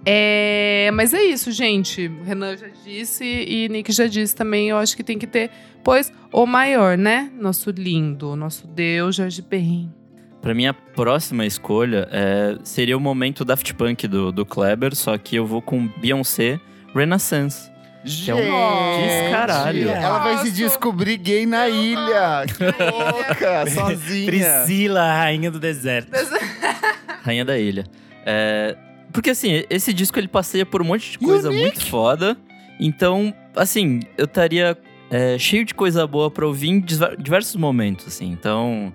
[0.06, 2.08] É, mas é isso, gente.
[2.08, 4.70] O Renan já disse e Nick já disse também.
[4.70, 5.52] Eu acho que tem que ter,
[5.84, 7.32] pois, o maior, né?
[7.40, 9.94] Nosso lindo, nosso Deus, Jorge Ben.
[10.42, 15.36] Pra minha próxima escolha é, seria o momento Daft Punk do, do Kleber, só que
[15.36, 16.60] eu vou com Beyoncé
[16.96, 17.70] Renaissance.
[18.04, 19.90] Que é um Gente, descaralho.
[19.90, 20.52] Ela vai se Nossa.
[20.52, 22.46] descobrir gay na ilha.
[22.48, 24.26] Que louca, sozinha.
[24.26, 26.10] Priscila, a rainha do deserto.
[27.22, 27.86] Rainha da Ilha.
[28.26, 28.76] É,
[29.12, 32.38] porque assim, esse disco ele passeia por um monte de coisa muito foda.
[32.80, 34.78] Então, assim, eu estaria
[35.10, 38.32] é, cheio de coisa boa pra ouvir em diver- diversos momentos, assim.
[38.32, 38.92] Então,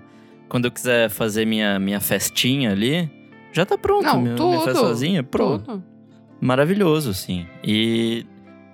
[0.49, 3.09] quando eu quiser fazer minha, minha festinha ali,
[3.53, 4.03] já tá pronto.
[4.03, 5.65] Não, minha, minha tudo, festa sozinha, pronto.
[5.65, 5.83] Tudo.
[6.41, 7.47] Maravilhoso, assim.
[7.63, 8.25] E,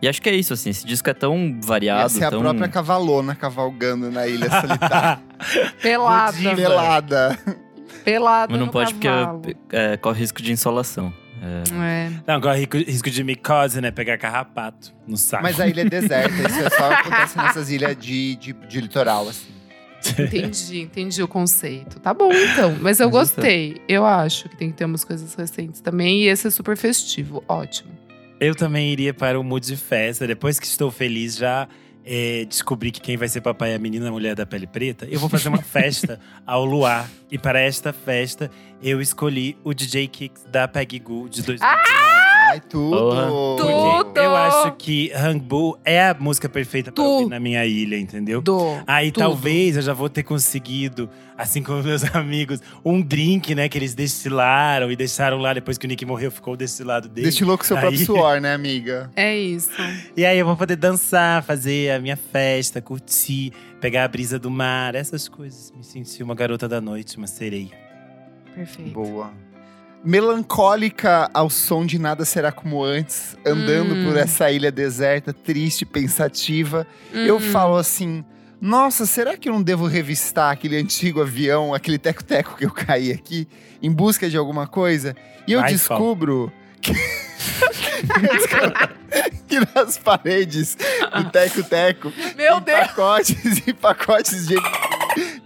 [0.02, 0.72] e acho que é isso, assim.
[0.72, 2.42] Esse disco é tão variado, Essa é a tão...
[2.42, 5.22] própria cavalona cavalgando na ilha solitária.
[5.82, 6.56] Pelada.
[6.56, 7.40] Pelada.
[8.04, 9.40] Pelada Mas não no pode cavalo.
[9.40, 11.14] porque é, corre risco de insolação.
[11.42, 12.08] É.
[12.08, 12.12] É.
[12.26, 13.92] Não, corre risco, de micose, né?
[13.92, 15.44] Pegar carrapato no saco.
[15.44, 16.34] Mas a ilha é deserta.
[16.36, 19.52] Isso é só acontece nessas ilhas de, de, de litoral, assim.
[20.20, 22.00] Entendi, entendi o conceito.
[22.00, 22.78] Tá bom, então.
[22.82, 23.82] Mas eu Mas gostei.
[23.88, 26.22] Eu acho que tem que ter umas coisas recentes também.
[26.24, 27.44] E esse é super festivo.
[27.48, 27.92] Ótimo.
[28.40, 30.28] Eu também iria para o mood de festa.
[30.28, 31.68] Depois que estou feliz, já
[32.06, 35.06] é, descobri que quem vai ser papai é a menina mulher da pele preta.
[35.10, 37.10] Eu vou fazer uma festa ao luar.
[37.32, 42.23] E para esta festa, eu escolhi o DJ Kicks da Peggy Goo de 2019.
[42.54, 42.96] Ai, tudo.
[42.98, 43.28] Porra.
[43.58, 44.20] Tudo.
[44.20, 47.10] Eu acho que Hangbu é a música perfeita para Tu.
[47.10, 48.42] ouvir na minha ilha, entendeu?
[48.42, 48.60] Do.
[48.86, 49.24] Aí Tudo.
[49.24, 53.96] talvez eu já vou ter conseguido, assim como meus amigos, um drink, né, que eles
[53.96, 57.26] destilaram e deixaram lá depois que o Nick morreu, ficou destilado dele.
[57.28, 59.10] Destilou com seu próprio Aí- suor, né, amiga?
[59.16, 59.72] É isso.
[60.16, 64.52] E aí eu vou poder dançar, fazer a minha festa, curtir, pegar a brisa do
[64.52, 65.74] mar, essas coisas.
[65.76, 67.72] Me sentir uma garota da noite, uma sereia.
[68.54, 68.92] Perfeito.
[68.92, 69.32] Boa.
[70.04, 74.06] Melancólica ao som de Nada Será Como Antes, andando Hum.
[74.06, 76.86] por essa ilha deserta, triste, pensativa.
[77.14, 77.52] Eu Hum.
[77.52, 78.24] falo assim:
[78.60, 83.12] nossa, será que eu não devo revistar aquele antigo avião, aquele teco-teco que eu caí
[83.12, 83.48] aqui,
[83.82, 85.16] em busca de alguma coisa?
[85.48, 86.94] E eu Vai, descubro que...
[89.48, 90.76] que nas paredes
[91.16, 92.88] do teco-teco Meu tem Deus!
[92.88, 94.56] pacotes e pacotes de,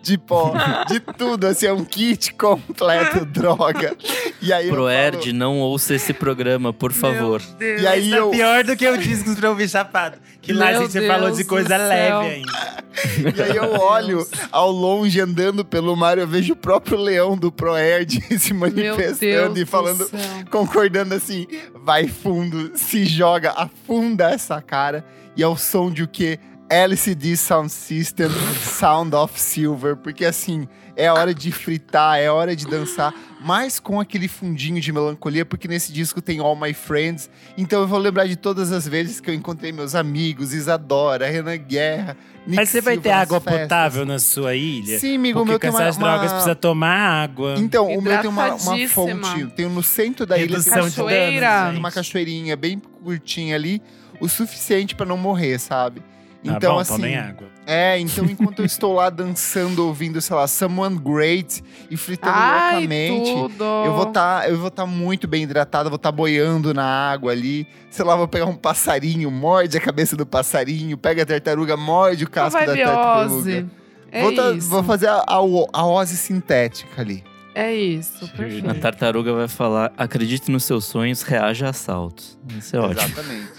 [0.07, 0.53] de pó,
[0.87, 3.95] de tudo, assim, é um kit completo, droga.
[4.41, 7.41] E aí eu Proerd, falo- não ouça esse programa, por favor.
[7.41, 7.81] Meu Deus.
[7.81, 10.17] E aí Tá eu, pior do que o discos pra ouvir chapado.
[10.41, 11.87] Que lá a gente falou Deus de do coisa céu.
[12.21, 13.37] leve ainda.
[13.37, 17.51] e aí eu olho ao longe, andando pelo mar, eu vejo o próprio leão do
[17.51, 20.09] Proerd se manifestando e falando,
[20.49, 21.45] concordando assim,
[21.83, 25.03] vai fundo, se joga, afunda essa cara.
[25.35, 26.39] E é o som de o quê?
[26.69, 28.29] LCD Sound System,
[28.61, 33.99] Sound of Silver, porque assim, é hora de fritar, é hora de dançar, mas com
[34.01, 38.27] aquele fundinho de melancolia, porque nesse disco tem All My Friends, então eu vou lembrar
[38.27, 42.81] de todas as vezes que eu encontrei meus amigos, Isadora, Renan Guerra, Nick Mas você
[42.81, 43.61] vai Silva ter nas água festas.
[43.61, 44.99] potável na sua ilha?
[44.99, 47.55] Sim, amigo, o Porque meu com tem uma, essas uma- drogas precisa tomar água.
[47.57, 50.89] Então, o meu tem uma, uma fonte, tem no centro da ilha, tem Redução uma
[50.89, 51.47] Cachoeira.
[51.49, 53.81] danos, uma cachoeirinha bem curtinha ali,
[54.19, 56.01] o suficiente pra não morrer, sabe?
[56.43, 56.93] Tá Então, bom, assim.
[56.95, 57.47] tomem água.
[57.65, 62.71] É, então enquanto eu estou lá dançando, ouvindo, sei lá, Someone Great e fritando Ai,
[62.73, 63.31] loucamente.
[63.33, 63.63] tudo.
[63.85, 67.67] Eu vou tá, eu vou estar muito bem hidratado, vou estar boiando na água ali.
[67.89, 72.23] Sei lá, vou pegar um passarinho, morde a cabeça do passarinho, pega a tartaruga, morde
[72.23, 73.67] o casco da tartaruga.
[74.11, 74.69] É vou, tá- isso.
[74.69, 75.35] vou fazer a, a,
[75.73, 77.23] a ose sintética ali.
[77.53, 78.73] É isso, A perfeito.
[78.79, 82.37] tartaruga vai falar: acredite nos seus sonhos, reaja a assaltos.
[82.57, 83.01] Isso é ótimo.
[83.01, 83.51] Exatamente.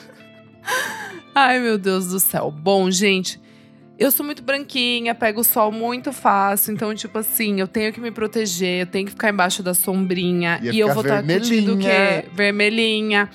[1.41, 2.51] Ai, meu Deus do céu.
[2.51, 3.41] Bom, gente,
[3.97, 6.75] eu sou muito branquinha, pego o sol muito fácil.
[6.75, 10.59] Então, tipo assim, eu tenho que me proteger, eu tenho que ficar embaixo da sombrinha.
[10.61, 11.87] Ia e eu vou estar curtindo o quê?
[11.87, 12.25] vermelhinha.
[12.35, 13.31] Vermelhinha.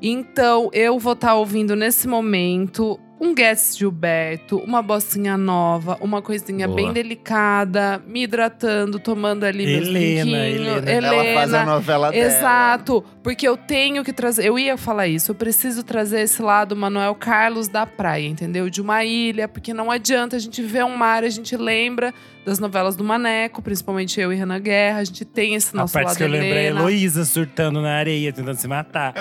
[0.00, 6.66] Então, eu vou estar ouvindo nesse momento um Guess Gilberto, uma bocinha nova, uma coisinha
[6.66, 6.76] Boa.
[6.76, 10.86] bem delicada, me hidratando, tomando ali Helena, brinquinhos.
[10.86, 10.90] Helena.
[10.90, 12.24] Ela faz a novela dela.
[12.24, 14.46] Exato, porque eu tenho que trazer.
[14.46, 18.68] Eu ia falar isso, eu preciso trazer esse lado Manuel Carlos da praia, entendeu?
[18.68, 22.12] De uma ilha, porque não adianta a gente ver um mar, a gente lembra
[22.44, 25.92] das novelas do Maneco, principalmente eu e Renan Guerra, a gente tem esse A nosso
[25.94, 26.80] parte lado que eu lembrei é a Helena.
[26.80, 29.14] Heloísa surtando na areia, tentando se matar.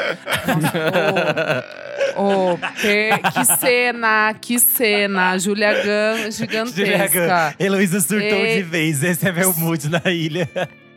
[2.16, 5.38] Ô, per- que cena, que cena.
[5.38, 7.56] Julia Gunn gigantesca.
[7.60, 9.04] Heloísa surtou E- de vez.
[9.04, 10.50] Esse é meu mood na ilha.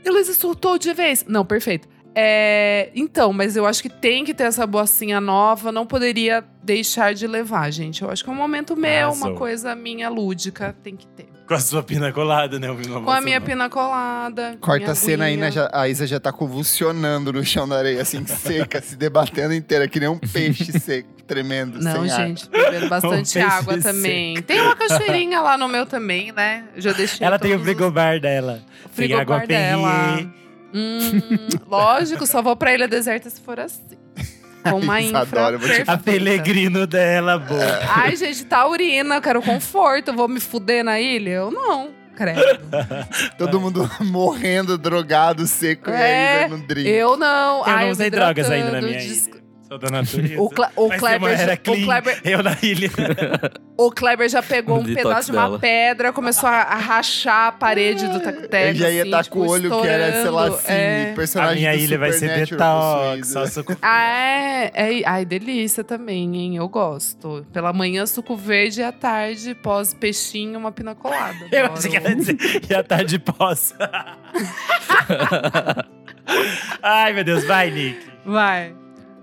[0.04, 1.24] Heloísa soltou de vez.
[1.28, 1.88] Não, perfeito.
[2.18, 5.70] É, então, mas eu acho que tem que ter essa bocinha nova.
[5.70, 8.00] Não poderia deixar de levar, gente.
[8.02, 9.28] Eu acho que é um momento meu, Arrasou.
[9.28, 10.74] uma coisa minha lúdica.
[10.82, 11.26] Tem que ter.
[11.46, 12.68] Com a sua pina colada, né?
[13.04, 14.58] Com a minha pina colada.
[14.88, 15.50] A cena aí, né?
[15.52, 19.86] já- a Isa já tá convulsionando no chão da areia, assim, seca, se debatendo inteira,
[19.86, 22.08] que nem um peixe seco, tremendo, Não, ar.
[22.08, 24.42] gente, bebendo bastante peixe água também.
[24.42, 26.64] Tem uma cachoeirinha lá no meu também, né?
[26.74, 27.24] Eu já deixei.
[27.24, 28.60] Ela tem o todos os- frigobar dela.
[28.96, 30.18] Tem água frigobar dela.
[30.74, 31.20] Hum,
[31.68, 33.96] lógico, só vou pra ilha deserta se for assim.
[34.68, 35.92] Com uma infra adoro, eu vou te- perfeita.
[35.92, 37.80] A Pelegrino dela, boa.
[37.94, 40.08] Ai, gente, taurina, eu quero conforto.
[40.08, 41.30] Eu vou me fuder na ilha?
[41.30, 42.40] Eu não, credo.
[43.38, 46.88] Todo mundo morrendo, drogado, seco, e É, Isa no drink.
[46.88, 47.58] Eu não.
[47.58, 49.45] Eu Ai, não me usei drogas ainda na hidratando, minha ilha.
[49.68, 50.40] Sou da natureza.
[50.40, 51.84] O, Cla o, Kleber, já- o.
[51.84, 52.88] Kleber, Eu na ilha.
[53.76, 55.58] o Kleber já pegou um detox pedaço de uma dela.
[55.58, 58.68] pedra, começou a, a rachar a parede do tactel.
[58.68, 61.10] Eu já ia assim, estar tipo, com o olho que era, sei lá, assim, É.
[61.10, 63.28] A personagem minha do ilha vai ser detox.
[63.28, 63.76] Só suco.
[63.82, 65.02] Ah, é, é.
[65.04, 66.56] Ai, delícia também, hein?
[66.56, 67.44] Eu gosto.
[67.52, 71.44] Pela manhã, suco verde e à tarde, pós-peixinho, uma pina colada.
[71.50, 72.36] Eu achei que ela ia dizer.
[72.70, 73.74] E a tarde pós.
[76.82, 77.44] Ai, meu Deus.
[77.44, 77.98] Vai, Nick.
[78.24, 78.72] Vai.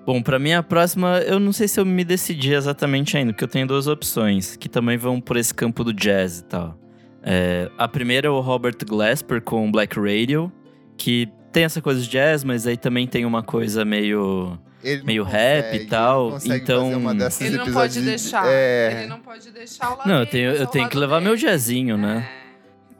[0.05, 3.47] Bom, pra minha próxima, eu não sei se eu me decidi exatamente ainda, porque eu
[3.47, 6.77] tenho duas opções, que também vão por esse campo do jazz e tal.
[7.23, 10.51] É, a primeira é o Robert Glasper com Black Radio,
[10.97, 14.59] que tem essa coisa de jazz, mas aí também tem uma coisa meio.
[14.83, 18.43] Ele meio rap consegue, e tal, então- fazer uma dessas Ele não pode de- deixar.
[18.45, 18.97] É.
[18.99, 21.47] Ele não pode deixar o lado Não, eu tenho, eu tenho que levar meu dele.
[21.47, 22.27] jazzinho, né?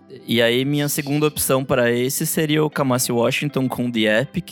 [0.09, 0.17] É.
[0.25, 4.51] E aí, minha segunda opção para esse seria o Kamasi Washington com The Epic,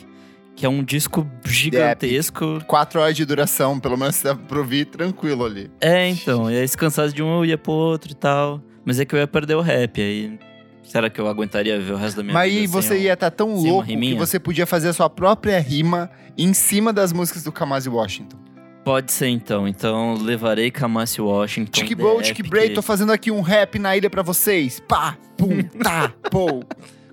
[0.61, 2.63] que é um disco gigantesco.
[2.67, 5.71] Quatro horas de duração, pelo menos dá pra ouvir tranquilo ali.
[5.81, 8.61] É, então, e aí se cansasse de um, eu ia pro outro e tal.
[8.85, 10.37] Mas é que eu ia perder o rap, aí.
[10.83, 12.73] Será que eu aguentaria ver o resto da minha Mas aí vida?
[12.73, 15.59] você sem ia estar tão sem uma louco que você podia fazer a sua própria
[15.59, 18.37] rima em cima das músicas do Kamasi Washington.
[18.85, 19.67] Pode ser então.
[19.67, 21.95] Então levarei Kamasi Washington.
[21.95, 22.49] Bro, Tic Epic.
[22.51, 24.79] Bray, tô fazendo aqui um rap na ilha pra vocês.
[24.87, 26.63] Pá, pum, tá, pô.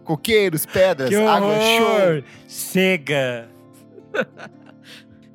[0.09, 1.87] Coqueiros, pedras, Que água, show.
[1.87, 2.23] horror.
[2.49, 3.47] Chega.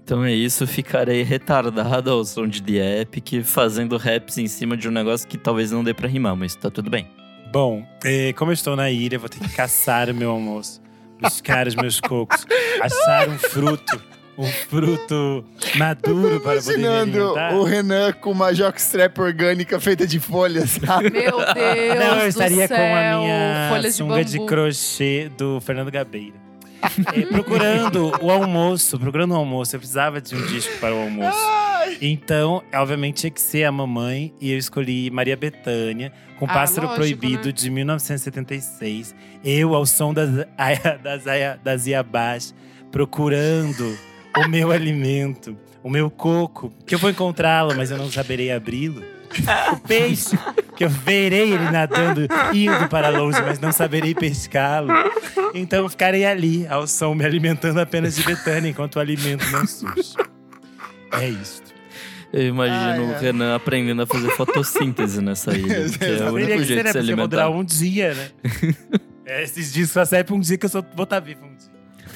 [0.06, 4.90] Então é isso, ficarei retardado ao som de The Epic, fazendo raps em cima de
[4.90, 7.08] um negócio que talvez não dê pra rimar, mas tá tudo bem.
[7.54, 10.82] Bom, eh, como eu estou na ilha, vou ter que caçar o meu almoço.
[11.22, 12.46] Buscar os meus cocos.
[12.82, 14.04] Achar um fruto.
[14.38, 17.54] Um fruto maduro para poder alimentar.
[17.54, 21.10] o Renan com uma jockstrap orgânica feita de folhas, sabe?
[21.14, 22.78] Meu Deus Não, eu do estaria céu.
[22.78, 24.26] com a minha de sunga bambu.
[24.30, 26.34] de, crochê do Fernando Gabeira.
[27.16, 29.76] É, procurando o almoço, procurando o almoço.
[29.76, 31.38] Eu precisava de um disco para o almoço.
[32.02, 34.34] Então, obviamente, tinha que ser a mamãe.
[34.42, 37.52] E eu escolhi Maria Bethânia, com Ah, Pássaro lógico, Proibido, né?
[37.54, 39.16] de 1976.
[39.46, 40.30] Eu, ao som das,
[41.02, 42.54] das, aia- das iabás,
[42.92, 43.98] procurando
[44.38, 49.04] o meu alimento, o meu coco, que eu vou encontrá-lo, mas eu não saberei abri-lo.
[49.72, 50.38] O peixe,
[50.76, 54.90] que eu verei ele nadando, indo para longe, mas não saberei pescá-lo.
[55.56, 59.66] Então eu ficarei ali, ao som, me alimentando apenas de Betânia, enquanto o alimento não
[59.66, 60.14] surge.
[61.14, 61.64] É isso.
[62.32, 63.22] Eu imagino Ai, o ai.
[63.22, 65.88] Renan aprendendo a fazer fotossíntese nessa ilha.
[65.90, 66.92] que é o único jeito né?
[66.92, 67.50] de se Porque eu vou durar alimentar.
[67.50, 68.28] um dia, né?
[69.26, 71.56] É, esses dias só serve pra um dia que eu só vou estar vivo um
[71.56, 71.72] dia.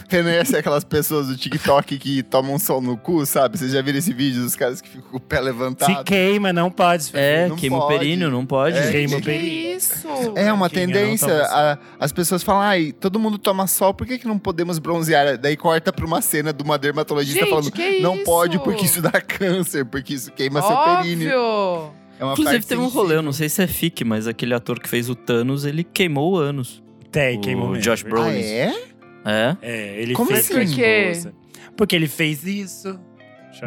[0.10, 3.58] Conhece aquelas pessoas do TikTok que tomam sol no cu, sabe?
[3.58, 5.98] Vocês já viram esse vídeo dos caras que ficam com o pé levantado?
[5.98, 7.10] Se queima, não pode.
[7.14, 8.00] É, Não queima o pode.
[8.00, 8.78] períneo, não pode.
[8.78, 9.76] É, Queima o Que períneo.
[9.78, 10.08] isso?
[10.36, 11.44] É uma Quem eu não tendência.
[11.44, 15.38] a- as pessoas falam, ai, todo mundo toma sol, por que, que não podemos bronzear?
[15.38, 18.24] Daí corta pra uma cena de uma dermatologista Gente, falando, que não isso?
[18.24, 21.38] pode porque isso dá câncer, porque isso queima seu períneo.
[21.38, 21.92] Óbvio.
[22.20, 24.80] É uma Inclusive, teve um rolê, eu não sei se é fic, mas aquele ator
[24.80, 26.82] que fez o Thanos, ele queimou o ânus.
[27.12, 27.84] Tem, O queimou mesmo.
[27.84, 28.30] Josh Brolin.
[28.30, 28.87] Ah, é?
[29.28, 29.58] É?
[29.62, 30.54] É, ele Como fez assim?
[30.54, 31.10] com Por quê?
[31.12, 31.34] esposa.
[31.76, 33.00] Porque ele fez isso.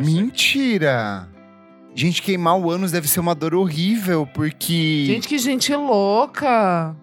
[0.01, 1.29] Mentira!
[1.95, 5.05] Gente, queimar o ânus deve ser uma dor horrível, porque...
[5.07, 6.97] Gente, que gente louca.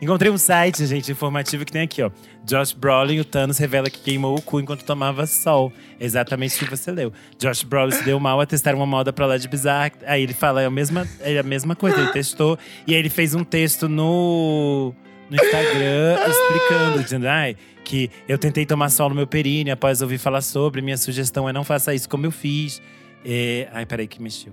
[0.00, 2.10] Encontrei um site, gente, informativo que tem aqui, ó.
[2.44, 5.72] Josh Brolin, o Thanos revela que queimou o cu enquanto tomava sol.
[6.00, 7.12] Exatamente o que você leu.
[7.38, 9.92] Josh Brolin se deu mal a testar uma moda pra lá de bizarra.
[10.06, 12.58] Aí ele fala, é a mesma, é a mesma coisa, ele testou.
[12.86, 14.92] E aí ele fez um texto no,
[15.32, 20.18] no Instagram explicando, dizendo, ai, que eu tentei tomar sol no meu períneo após ouvir
[20.18, 20.82] falar sobre.
[20.82, 22.80] Minha sugestão é não faça isso como eu fiz.
[23.24, 24.52] É, ai, peraí que mexeu.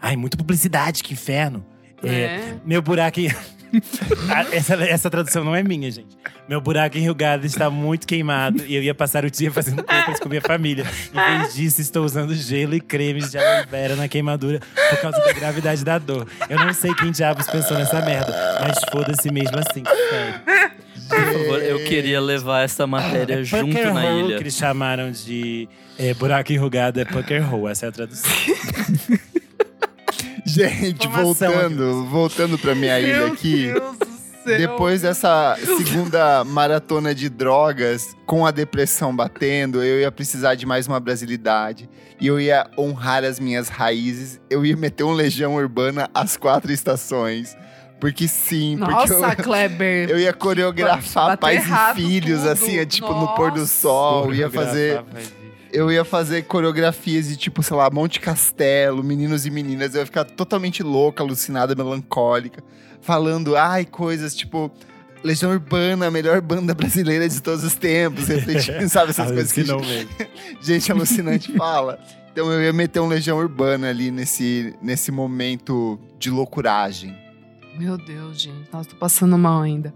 [0.00, 1.64] Ai, muita publicidade, que inferno.
[2.02, 2.54] É, É.
[2.64, 3.20] meu buraco.
[4.30, 6.16] Ah, essa, essa tradução não é minha, gente.
[6.48, 10.28] Meu buraco enrugado está muito queimado e eu ia passar o dia fazendo compras com
[10.28, 10.84] minha família.
[11.12, 15.18] Em vez disso, estou usando gelo e cremes de aloe vera na queimadura por causa
[15.18, 16.26] da gravidade da dor.
[16.48, 20.40] Eu não sei quem diabos pensou nessa merda, mas foda-se mesmo assim, sério.
[21.08, 24.36] Por favor, eu queria levar essa matéria junto Pucker na hole, ilha.
[24.36, 27.70] que eles chamaram de é, buraco enrugado, é pucker hole.
[27.70, 28.30] Essa é a tradução.
[30.48, 33.72] Gente, Informação voltando, voltando pra minha ilha Meu aqui.
[33.72, 34.06] Deus do
[34.44, 34.58] céu.
[34.58, 40.86] Depois dessa segunda maratona de drogas, com a depressão batendo, eu ia precisar de mais
[40.86, 41.90] uma brasilidade.
[42.20, 44.40] E eu ia honrar as minhas raízes.
[44.48, 47.56] Eu ia meter um Legião Urbana às quatro estações.
[47.98, 50.08] Porque sim, porque eu, Nossa, Kleber.
[50.10, 52.50] eu ia coreografar pais e filhos, tudo.
[52.50, 53.72] assim, é, tipo, no pôr do Nossa.
[53.72, 54.32] sol.
[54.34, 55.02] Ia fazer
[55.76, 59.94] eu ia fazer coreografias de tipo, sei lá, Monte Castelo, meninos e meninas.
[59.94, 62.64] Eu ia ficar totalmente louca, alucinada, melancólica,
[63.00, 64.70] falando, ai, coisas tipo.
[65.24, 69.64] Legião Urbana, a melhor banda brasileira de todos os tempos, refletindo, sabe, essas coisas que
[69.64, 70.10] mesmo.
[70.62, 71.98] gente alucinante fala.
[72.30, 77.16] Então eu ia meter um Legião Urbana ali nesse, nesse momento de loucuragem.
[77.76, 78.70] Meu Deus, gente.
[78.72, 79.92] Nossa, tô passando mal ainda.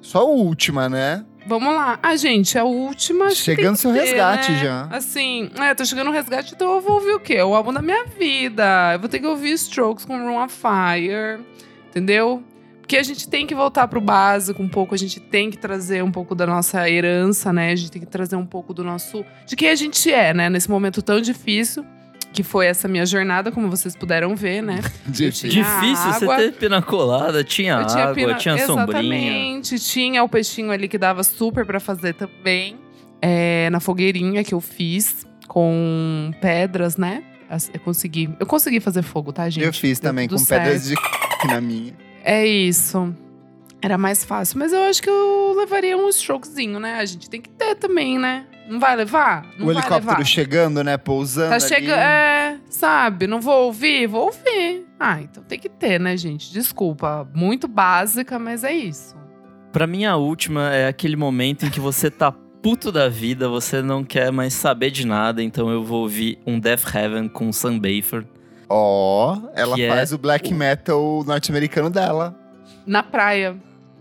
[0.00, 1.24] Só a última, né?
[1.46, 1.98] Vamos lá.
[2.02, 3.30] Ah, gente, a última.
[3.30, 4.58] Chegando seu ter, resgate né?
[4.58, 4.86] já.
[4.90, 7.40] Assim, é, tô chegando no resgate, então eu vou ouvir o quê?
[7.42, 8.92] O álbum da minha vida.
[8.94, 11.44] Eu vou ter que ouvir Strokes com Room of Fire.
[11.90, 12.42] Entendeu?
[12.80, 16.04] Porque a gente tem que voltar pro básico um pouco, a gente tem que trazer
[16.04, 17.72] um pouco da nossa herança, né?
[17.72, 19.24] A gente tem que trazer um pouco do nosso.
[19.46, 20.50] de quem a gente é, né?
[20.50, 21.84] Nesse momento tão difícil.
[22.34, 24.80] Que foi essa minha jornada, como vocês puderam ver, né?
[25.06, 25.62] Difícil.
[25.62, 29.14] você ter pina colada, tinha Eu tinha água, pina- tinha sombrinha.
[29.14, 29.78] Exatamente.
[29.78, 32.76] Tinha o peixinho ali que dava super pra fazer também.
[33.22, 37.22] É, na fogueirinha que eu fiz com pedras, né?
[37.72, 38.28] Eu consegui.
[38.40, 39.64] Eu consegui fazer fogo, tá, gente?
[39.64, 41.00] Eu fiz Deu também, com pedras certo.
[41.40, 41.94] de na minha.
[42.24, 43.14] É isso.
[43.80, 44.58] Era mais fácil.
[44.58, 46.94] Mas eu acho que eu levaria um strokezinho, né?
[46.98, 48.44] A gente tem que ter também, né?
[48.68, 49.44] Não vai levar?
[49.58, 50.24] Não o vai helicóptero levar.
[50.24, 50.96] chegando, né?
[50.96, 51.50] Pousando.
[51.50, 51.98] Tá chegando.
[51.98, 53.26] É, sabe?
[53.26, 54.06] Não vou ouvir?
[54.06, 54.86] Vou ouvir.
[54.98, 56.52] Ah, então tem que ter, né, gente?
[56.52, 57.28] Desculpa.
[57.34, 59.14] Muito básica, mas é isso.
[59.72, 63.82] Pra mim, a última é aquele momento em que você tá puto da vida, você
[63.82, 67.78] não quer mais saber de nada, então eu vou ouvir um Death Heaven com Sam
[67.78, 68.24] Bafer.
[68.68, 72.34] Ó, ela Que é faz o black metal norte-americano dela.
[72.86, 73.56] Na praia.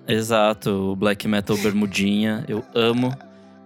[0.07, 3.13] Exato, o black metal bermudinha, eu amo.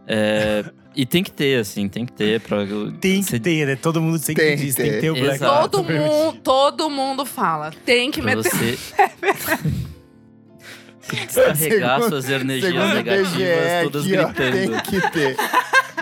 [0.07, 0.63] É,
[0.97, 2.57] e tem que ter, assim, tem que ter pra.
[2.99, 3.75] Tem que Cê- ter, né?
[3.75, 5.69] Todo mundo sempre Tem que diz, tem que ter o Black Exato.
[5.69, 7.71] Todo mundo, todo mundo fala.
[7.85, 8.51] Tem que Pra meter.
[8.51, 8.77] você.
[11.25, 11.55] Descarregar
[12.01, 14.51] Segundo- suas energias negativas, BGE todas aqui, ó, gritando.
[14.51, 15.37] tem que ter.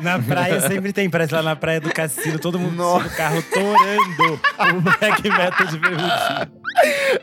[0.01, 4.39] Na praia sempre tem, parece lá na praia do cassino, todo mundo no carro torando
[4.77, 6.51] o black metal de bermudinha.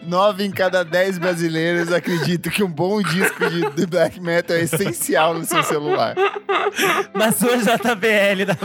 [0.03, 4.63] Nove em cada dez brasileiros acreditam que um bom disco de, de black metal é
[4.63, 6.15] essencial no seu celular.
[7.15, 8.57] Na sua JBL da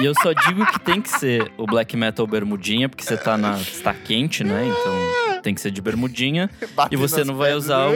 [0.00, 3.36] E eu só digo que tem que ser o black metal bermudinha, porque você tá,
[3.36, 4.66] na, você tá quente, né?
[4.66, 6.50] Então tem que ser de bermudinha.
[6.74, 7.88] Batendo E você não vai usar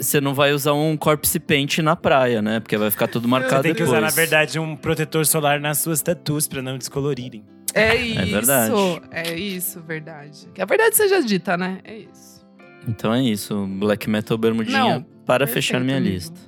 [0.00, 2.58] Você não vai usar um corpse paint na praia, né?
[2.60, 3.90] Porque vai ficar tudo marcado Você tem que depois.
[3.98, 7.44] usar, na verdade, um protetor solar nas suas tatuas pra não descolorirem.
[7.74, 8.32] É isso.
[8.32, 8.72] verdade.
[9.12, 10.48] É isso, verdade.
[10.54, 11.78] Que a verdade seja dita, né?
[11.84, 12.40] É isso.
[12.88, 16.14] Então é isso, black metal bermudinha Não, para perfeito, fechar minha amigo.
[16.14, 16.40] lista.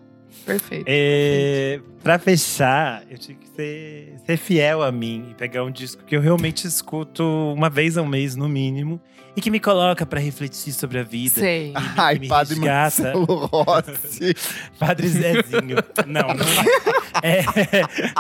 [0.45, 0.85] Perfeito.
[0.87, 6.03] É, pra fechar, eu tinha que ser, ser fiel a mim e pegar um disco
[6.05, 7.23] que eu realmente escuto
[7.57, 9.01] uma vez ao mês, no mínimo,
[9.37, 11.41] e que me coloca pra refletir sobre a vida.
[11.41, 11.69] Sei.
[11.71, 13.13] E me- Ai, me Padre resgata.
[13.15, 14.35] Rossi.
[14.79, 15.77] Padre Zezinho.
[16.07, 16.47] Não, não
[17.23, 17.43] é.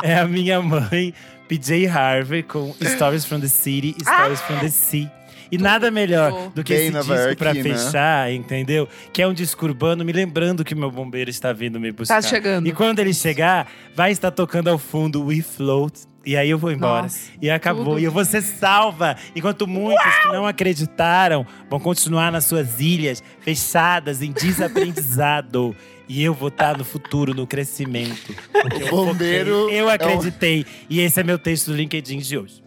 [0.02, 1.12] É a minha mãe,
[1.48, 5.10] PJ Harvey, com Stories from the City, Stories from the Sea.
[5.53, 7.76] E nada melhor do que Bem esse Nova disco pra Yorkina.
[7.78, 8.88] fechar, entendeu?
[9.12, 12.22] Que é um disco urbano, me lembrando que meu bombeiro está vindo me buscar.
[12.22, 12.66] Tá chegando.
[12.66, 16.11] E quando ele chegar, vai estar tocando ao fundo We Float.
[16.24, 17.03] E aí eu vou embora.
[17.03, 17.84] Nossa, E acabou.
[17.84, 17.98] tudo.
[17.98, 19.16] E eu vou ser salva.
[19.36, 25.76] Enquanto muitos que não acreditaram vão continuar nas suas ilhas, fechadas, em desaprendizado.
[26.09, 28.34] e eu vou estar no futuro, no crescimento.
[28.53, 30.66] Porque O eu bombeiro foquei, Eu é um- acreditei.
[30.88, 32.61] E esse é meu texto do LinkedIn de hoje.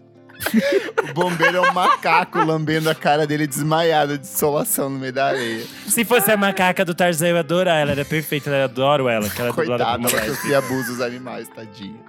[1.09, 5.27] O bombeiro é um macaco lambendo a cara dele desmaiado de insolação no meio da
[5.27, 5.63] areia.
[5.87, 7.81] Se fosse a macaca do Tarzan, eu ia adorar.
[7.81, 9.29] Ela era perfeita, eu adoro ela.
[9.29, 10.35] Que ela é Coitada, por uma ela lésbica.
[10.35, 11.99] sofria abuso dos animais, tadinha.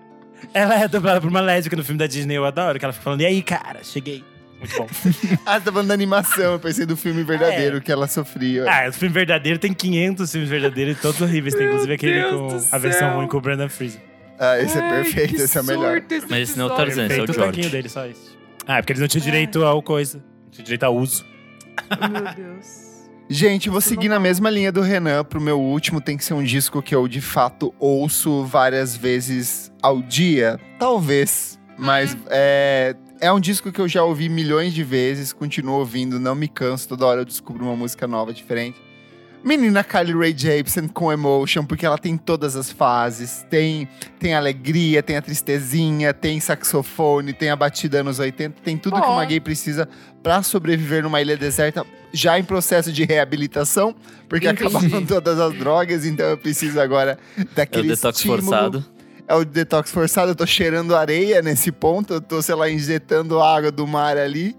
[0.53, 2.79] Ela é dublada por uma lésbica no filme da Disney, eu adoro.
[2.79, 4.23] Que ela fica falando, e aí, cara, cheguei.
[4.59, 4.87] Muito bom.
[5.45, 8.65] Ah, você tá falando da animação, eu pensei do filme verdadeiro que ela sofria.
[8.69, 11.55] ah, o filme verdadeiro tem 500 filmes verdadeiros, todos horríveis.
[11.55, 14.01] Tem inclusive aquele Deus com a versão ruim com o Brandon Fraser.
[14.39, 16.03] Ah, esse é perfeito, esse é o melhor.
[16.29, 16.77] Mas esse não é o.
[16.77, 17.07] Tarzan.
[17.07, 17.41] Esse é o George.
[17.41, 18.37] tanquinho dele, só isso.
[18.67, 20.19] Ah, porque eles não tinham direito ao coisa.
[20.19, 21.25] Não tinham direito ao uso.
[22.11, 22.87] Meu Deus.
[23.29, 25.25] Gente, vou seguir na mesma linha do Renan.
[25.25, 29.73] Pro meu último, tem que ser um disco que eu de fato ouço várias vezes
[29.83, 30.61] ao dia.
[30.79, 31.59] Talvez.
[31.77, 36.35] Mas é, é um disco que eu já ouvi milhões de vezes, continuo ouvindo, não
[36.35, 36.89] me canso.
[36.89, 38.81] Toda hora eu descubro uma música nova, diferente.
[39.47, 43.47] Menina Kylie Ray Jepsen com Emotion, porque ela tem todas as fases.
[43.49, 43.89] Tem,
[44.19, 49.07] tem alegria, tem a tristezinha, tem saxofone, tem a batida anos 80, tem tudo que
[49.07, 49.89] uma gay precisa
[50.21, 53.95] pra sobreviver numa ilha deserta, já em processo de reabilitação,
[54.29, 54.67] porque Entendi.
[54.77, 58.43] acabaram todas as drogas, então eu preciso agora É o daquele detox estímulo.
[58.43, 58.85] forçado.
[59.29, 63.41] É o detox forçado, eu tô cheirando areia nesse ponto, eu tô, sei lá, injetando
[63.41, 64.57] água do mar ali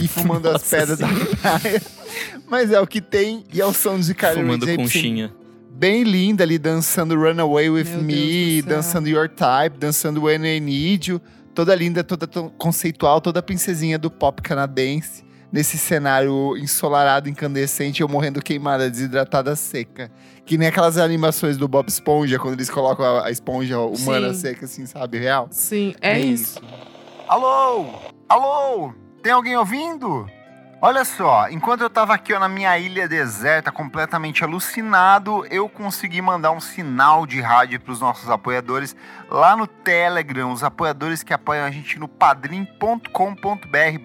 [0.00, 1.82] e fumando as Nossa pedras da praia.
[2.48, 5.32] Mas é o que tem e é o som de Ray Fumando Jepsen conchinha.
[5.70, 11.10] bem linda ali, dançando Runaway With Meu Me, dançando Your Type, dançando When I Need
[11.12, 11.20] You.
[11.54, 12.26] Toda linda, toda
[12.58, 15.24] conceitual, toda princesinha do pop canadense.
[15.52, 20.08] Nesse cenário ensolarado, incandescente, eu morrendo queimada, desidratada, seca.
[20.46, 24.40] Que nem aquelas animações do Bob Esponja, quando eles colocam a, a esponja humana Sim.
[24.40, 25.18] seca, assim, sabe?
[25.18, 25.48] Real.
[25.50, 26.60] Sim, é isso.
[27.26, 27.86] Alô?
[28.28, 28.92] Alô?
[29.22, 30.26] Tem alguém ouvindo?
[30.80, 36.22] Olha só, enquanto eu tava aqui ó, na minha ilha deserta, completamente alucinado, eu consegui
[36.22, 38.96] mandar um sinal de rádio para os nossos apoiadores
[39.28, 43.06] lá no Telegram, os apoiadores que apoiam a gente no padrim.com.br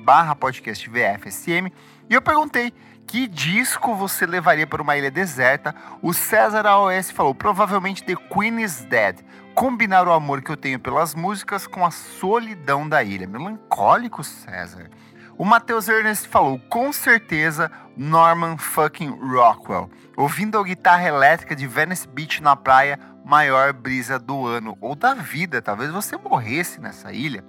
[0.03, 1.71] barra podcast VFSM.
[2.09, 2.73] E eu perguntei,
[3.07, 5.73] que disco você levaria para uma ilha deserta?
[6.01, 9.23] O César AOS falou, provavelmente The Queen is Dead.
[9.55, 13.25] Combinar o amor que eu tenho pelas músicas com a solidão da ilha.
[13.25, 14.89] Melancólico, César.
[15.37, 19.89] O Matheus Ernest falou, com certeza, Norman fucking Rockwell.
[20.17, 24.77] Ouvindo a guitarra elétrica de Venice Beach na praia, maior brisa do ano.
[24.81, 27.41] Ou da vida, talvez você morresse nessa ilha.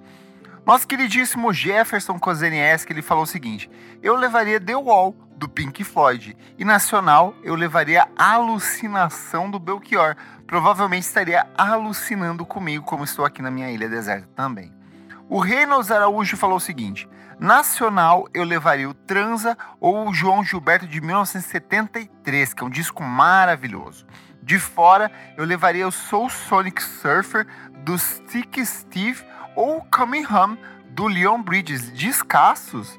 [0.65, 3.69] Nosso queridíssimo Jefferson Kozenieski, ele falou o seguinte,
[4.01, 6.35] eu levaria The Wall, do Pink Floyd.
[6.57, 10.15] E nacional, eu levaria Alucinação do Belchior.
[10.47, 14.73] Provavelmente estaria alucinando comigo, como estou aqui na minha ilha deserta também.
[15.29, 20.87] O Reynolds Araújo falou o seguinte: Nacional, eu levaria o Transa ou o João Gilberto
[20.87, 24.07] de 1973, que é um disco maravilhoso.
[24.41, 27.45] De fora, eu levaria o Soul Sonic Surfer
[27.83, 29.23] do Stick Steve
[29.53, 30.57] ou Coming Home
[30.91, 31.91] do Leon Bridges.
[31.91, 32.97] Descassos.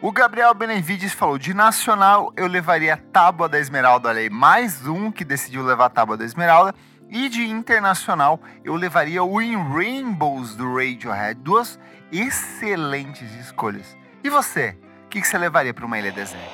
[0.00, 4.08] O Gabriel Benevides falou: de nacional, eu levaria a Tábua da Esmeralda.
[4.08, 6.74] Olha aí, mais um que decidiu levar a Tábua da Esmeralda.
[7.10, 11.38] E de internacional, eu levaria o In Rainbows do Radiohead.
[11.40, 11.78] Duas
[12.10, 13.96] excelentes escolhas.
[14.22, 14.76] E você?
[15.04, 16.44] O que, que você levaria para uma ilha deserta?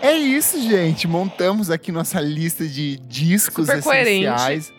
[0.00, 1.06] É isso, gente.
[1.06, 4.24] Montamos aqui nossa lista de discos Super coerente.
[4.26, 4.72] essenciais.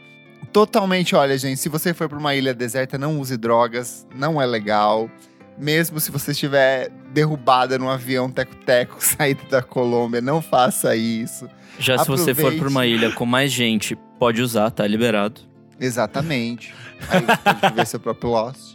[0.51, 4.45] Totalmente, olha, gente, se você for para uma ilha deserta, não use drogas, não é
[4.45, 5.09] legal.
[5.57, 11.49] Mesmo se você estiver derrubada num avião teco-teco saído da Colômbia, não faça isso.
[11.79, 12.59] Já se você for Aproveite.
[12.59, 15.41] pra uma ilha com mais gente, pode usar, tá liberado.
[15.79, 16.73] Exatamente.
[17.09, 18.72] Aí você pode viver seu próprio Lost.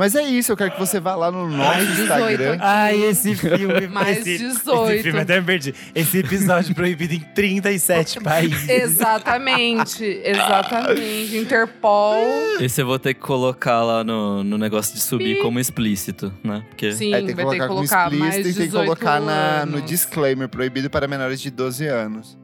[0.00, 2.52] Mas é isso, eu quero que você vá lá no nosso Mais 18 Instagram.
[2.54, 2.62] aqui.
[2.64, 3.86] Ai, esse filme.
[3.92, 4.92] Mais esse, 18.
[4.92, 5.74] Esse filme até me perdi.
[5.94, 8.66] Esse episódio proibido em 37 países.
[8.66, 11.36] Exatamente, exatamente.
[11.36, 12.16] Interpol.
[12.58, 15.42] Esse eu vou ter que colocar lá no, no negócio de subir Pi.
[15.42, 16.64] como explícito, né?
[16.70, 18.52] Porque Sim, É, tem que vai ter colocar que como colocar explícito mais e tem
[18.54, 22.38] que 18 colocar na, no disclaimer, proibido para menores de 12 anos.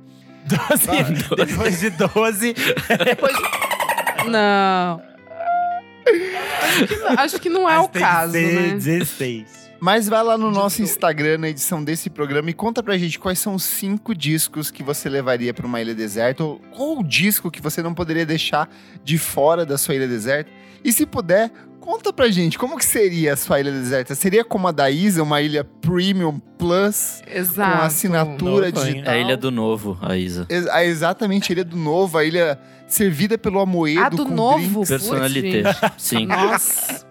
[0.45, 0.87] 12,
[1.47, 2.55] depois de 12.
[4.29, 5.16] Não.
[6.63, 8.75] Acho que, não- acho que não é mas o tem que caso, ser né?
[8.75, 9.67] 16.
[9.79, 13.39] Mas vai lá no nosso Instagram, na edição desse programa, e conta pra gente quais
[13.39, 17.51] são os cinco discos que você levaria pra uma ilha deserta, ou, ou o disco
[17.51, 18.71] que você não poderia deixar
[19.05, 20.51] de fora da sua ilha deserta.
[20.83, 21.51] E se puder,
[21.87, 24.15] conta pra gente, como que seria a sua ilha deserta?
[24.15, 27.79] Seria como a da Isa, uma ilha Premium Plus, Exato.
[27.79, 29.15] com assinatura Novo, digital?
[29.15, 30.47] É a Ilha do Novo, a Isa.
[30.49, 32.59] Ex- a- exatamente, a Ilha do Novo, a ilha
[32.89, 34.59] servida pelo Amoedo Ah, do com novo?
[34.85, 34.89] drinks.
[34.89, 35.63] Personalité.
[35.97, 36.27] Sim.
[36.27, 37.07] Nossa.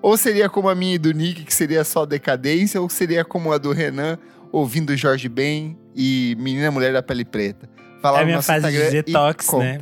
[0.00, 3.52] Ou seria como a minha e do Nick, que seria só decadência, ou seria como
[3.52, 4.18] a do Renan,
[4.50, 7.68] ouvindo Jorge Ben e Menina Mulher da Pele Preta.
[8.02, 9.80] Fala É a minha fase de Instagram detox, né?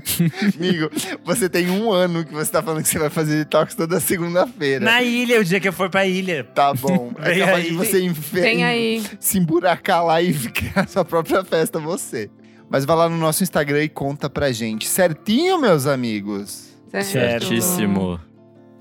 [0.56, 0.90] Amigo,
[1.24, 4.84] você tem um ano que você tá falando que você vai fazer detox toda segunda-feira.
[4.84, 6.44] Na ilha, o dia que eu for pra ilha.
[6.44, 7.12] Tá bom.
[7.18, 7.70] É Vem capaz aí.
[7.70, 9.02] de você enfe- Tem aí.
[9.18, 12.30] se emburacar lá e criar sua própria festa, você.
[12.68, 14.86] Mas vai lá no nosso Instagram e conta pra gente.
[14.88, 16.68] Certinho, meus amigos?
[17.02, 18.20] Certíssimo.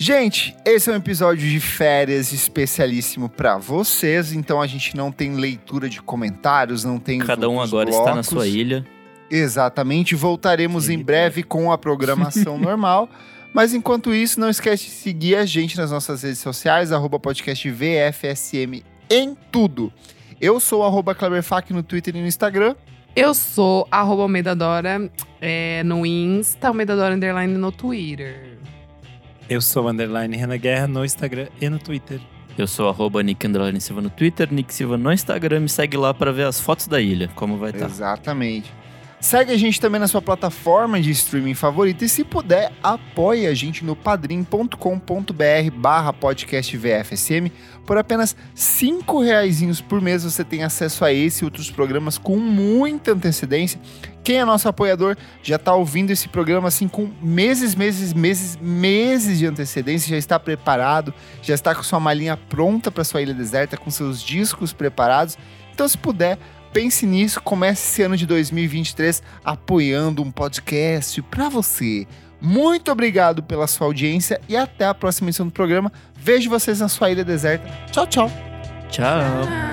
[0.01, 4.31] Gente, esse é um episódio de férias especialíssimo pra vocês.
[4.31, 7.19] Então a gente não tem leitura de comentários, não tem.
[7.19, 8.29] os Cada um agora está na blocos.
[8.29, 8.85] sua ilha.
[9.29, 10.15] Exatamente.
[10.15, 13.09] Voltaremos em breve com a programação normal.
[13.53, 17.69] Mas enquanto isso, não esquece de seguir a gente nas nossas redes sociais, arroba podcast
[17.69, 19.91] VFSM em tudo.
[20.39, 22.75] Eu sou arroba Kleberfac no Twitter e no Instagram.
[23.15, 25.09] Eu sou arroba Almeida Dora
[25.41, 28.57] é, no Insta, Almeida Dora Underline no Twitter.
[29.49, 32.21] Eu sou o underline Renan Guerra no Instagram e no Twitter.
[32.55, 33.43] Eu sou arroba Nick
[33.79, 35.61] Silva no Twitter, Nick Silva no Instagram.
[35.61, 37.87] Me segue lá pra ver as fotos da ilha, como vai estar.
[37.87, 38.71] Exatamente.
[39.21, 43.53] Segue a gente também na sua plataforma de streaming favorita e se puder, apoie a
[43.53, 44.75] gente no padrim.com.br
[45.73, 47.51] barra podcast VFSM.
[47.85, 52.37] Por apenas cinco reaisinhos por mês você tem acesso a esse e outros programas com
[52.37, 53.77] muita antecedência.
[54.23, 59.37] Quem é nosso apoiador já está ouvindo esse programa assim com meses, meses, meses, meses
[59.37, 63.75] de antecedência, já está preparado, já está com sua malinha pronta para sua ilha deserta,
[63.75, 65.37] com seus discos preparados.
[65.73, 66.37] Então, se puder,
[66.71, 72.07] pense nisso, comece esse ano de 2023 apoiando um podcast para você.
[72.41, 75.91] Muito obrigado pela sua audiência e até a próxima edição do programa.
[76.15, 77.67] Vejo vocês na sua ilha deserta.
[77.91, 78.31] Tchau, tchau.
[78.89, 79.69] Tchau.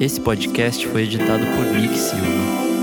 [0.00, 2.73] Esse podcast foi editado por Nick Silva.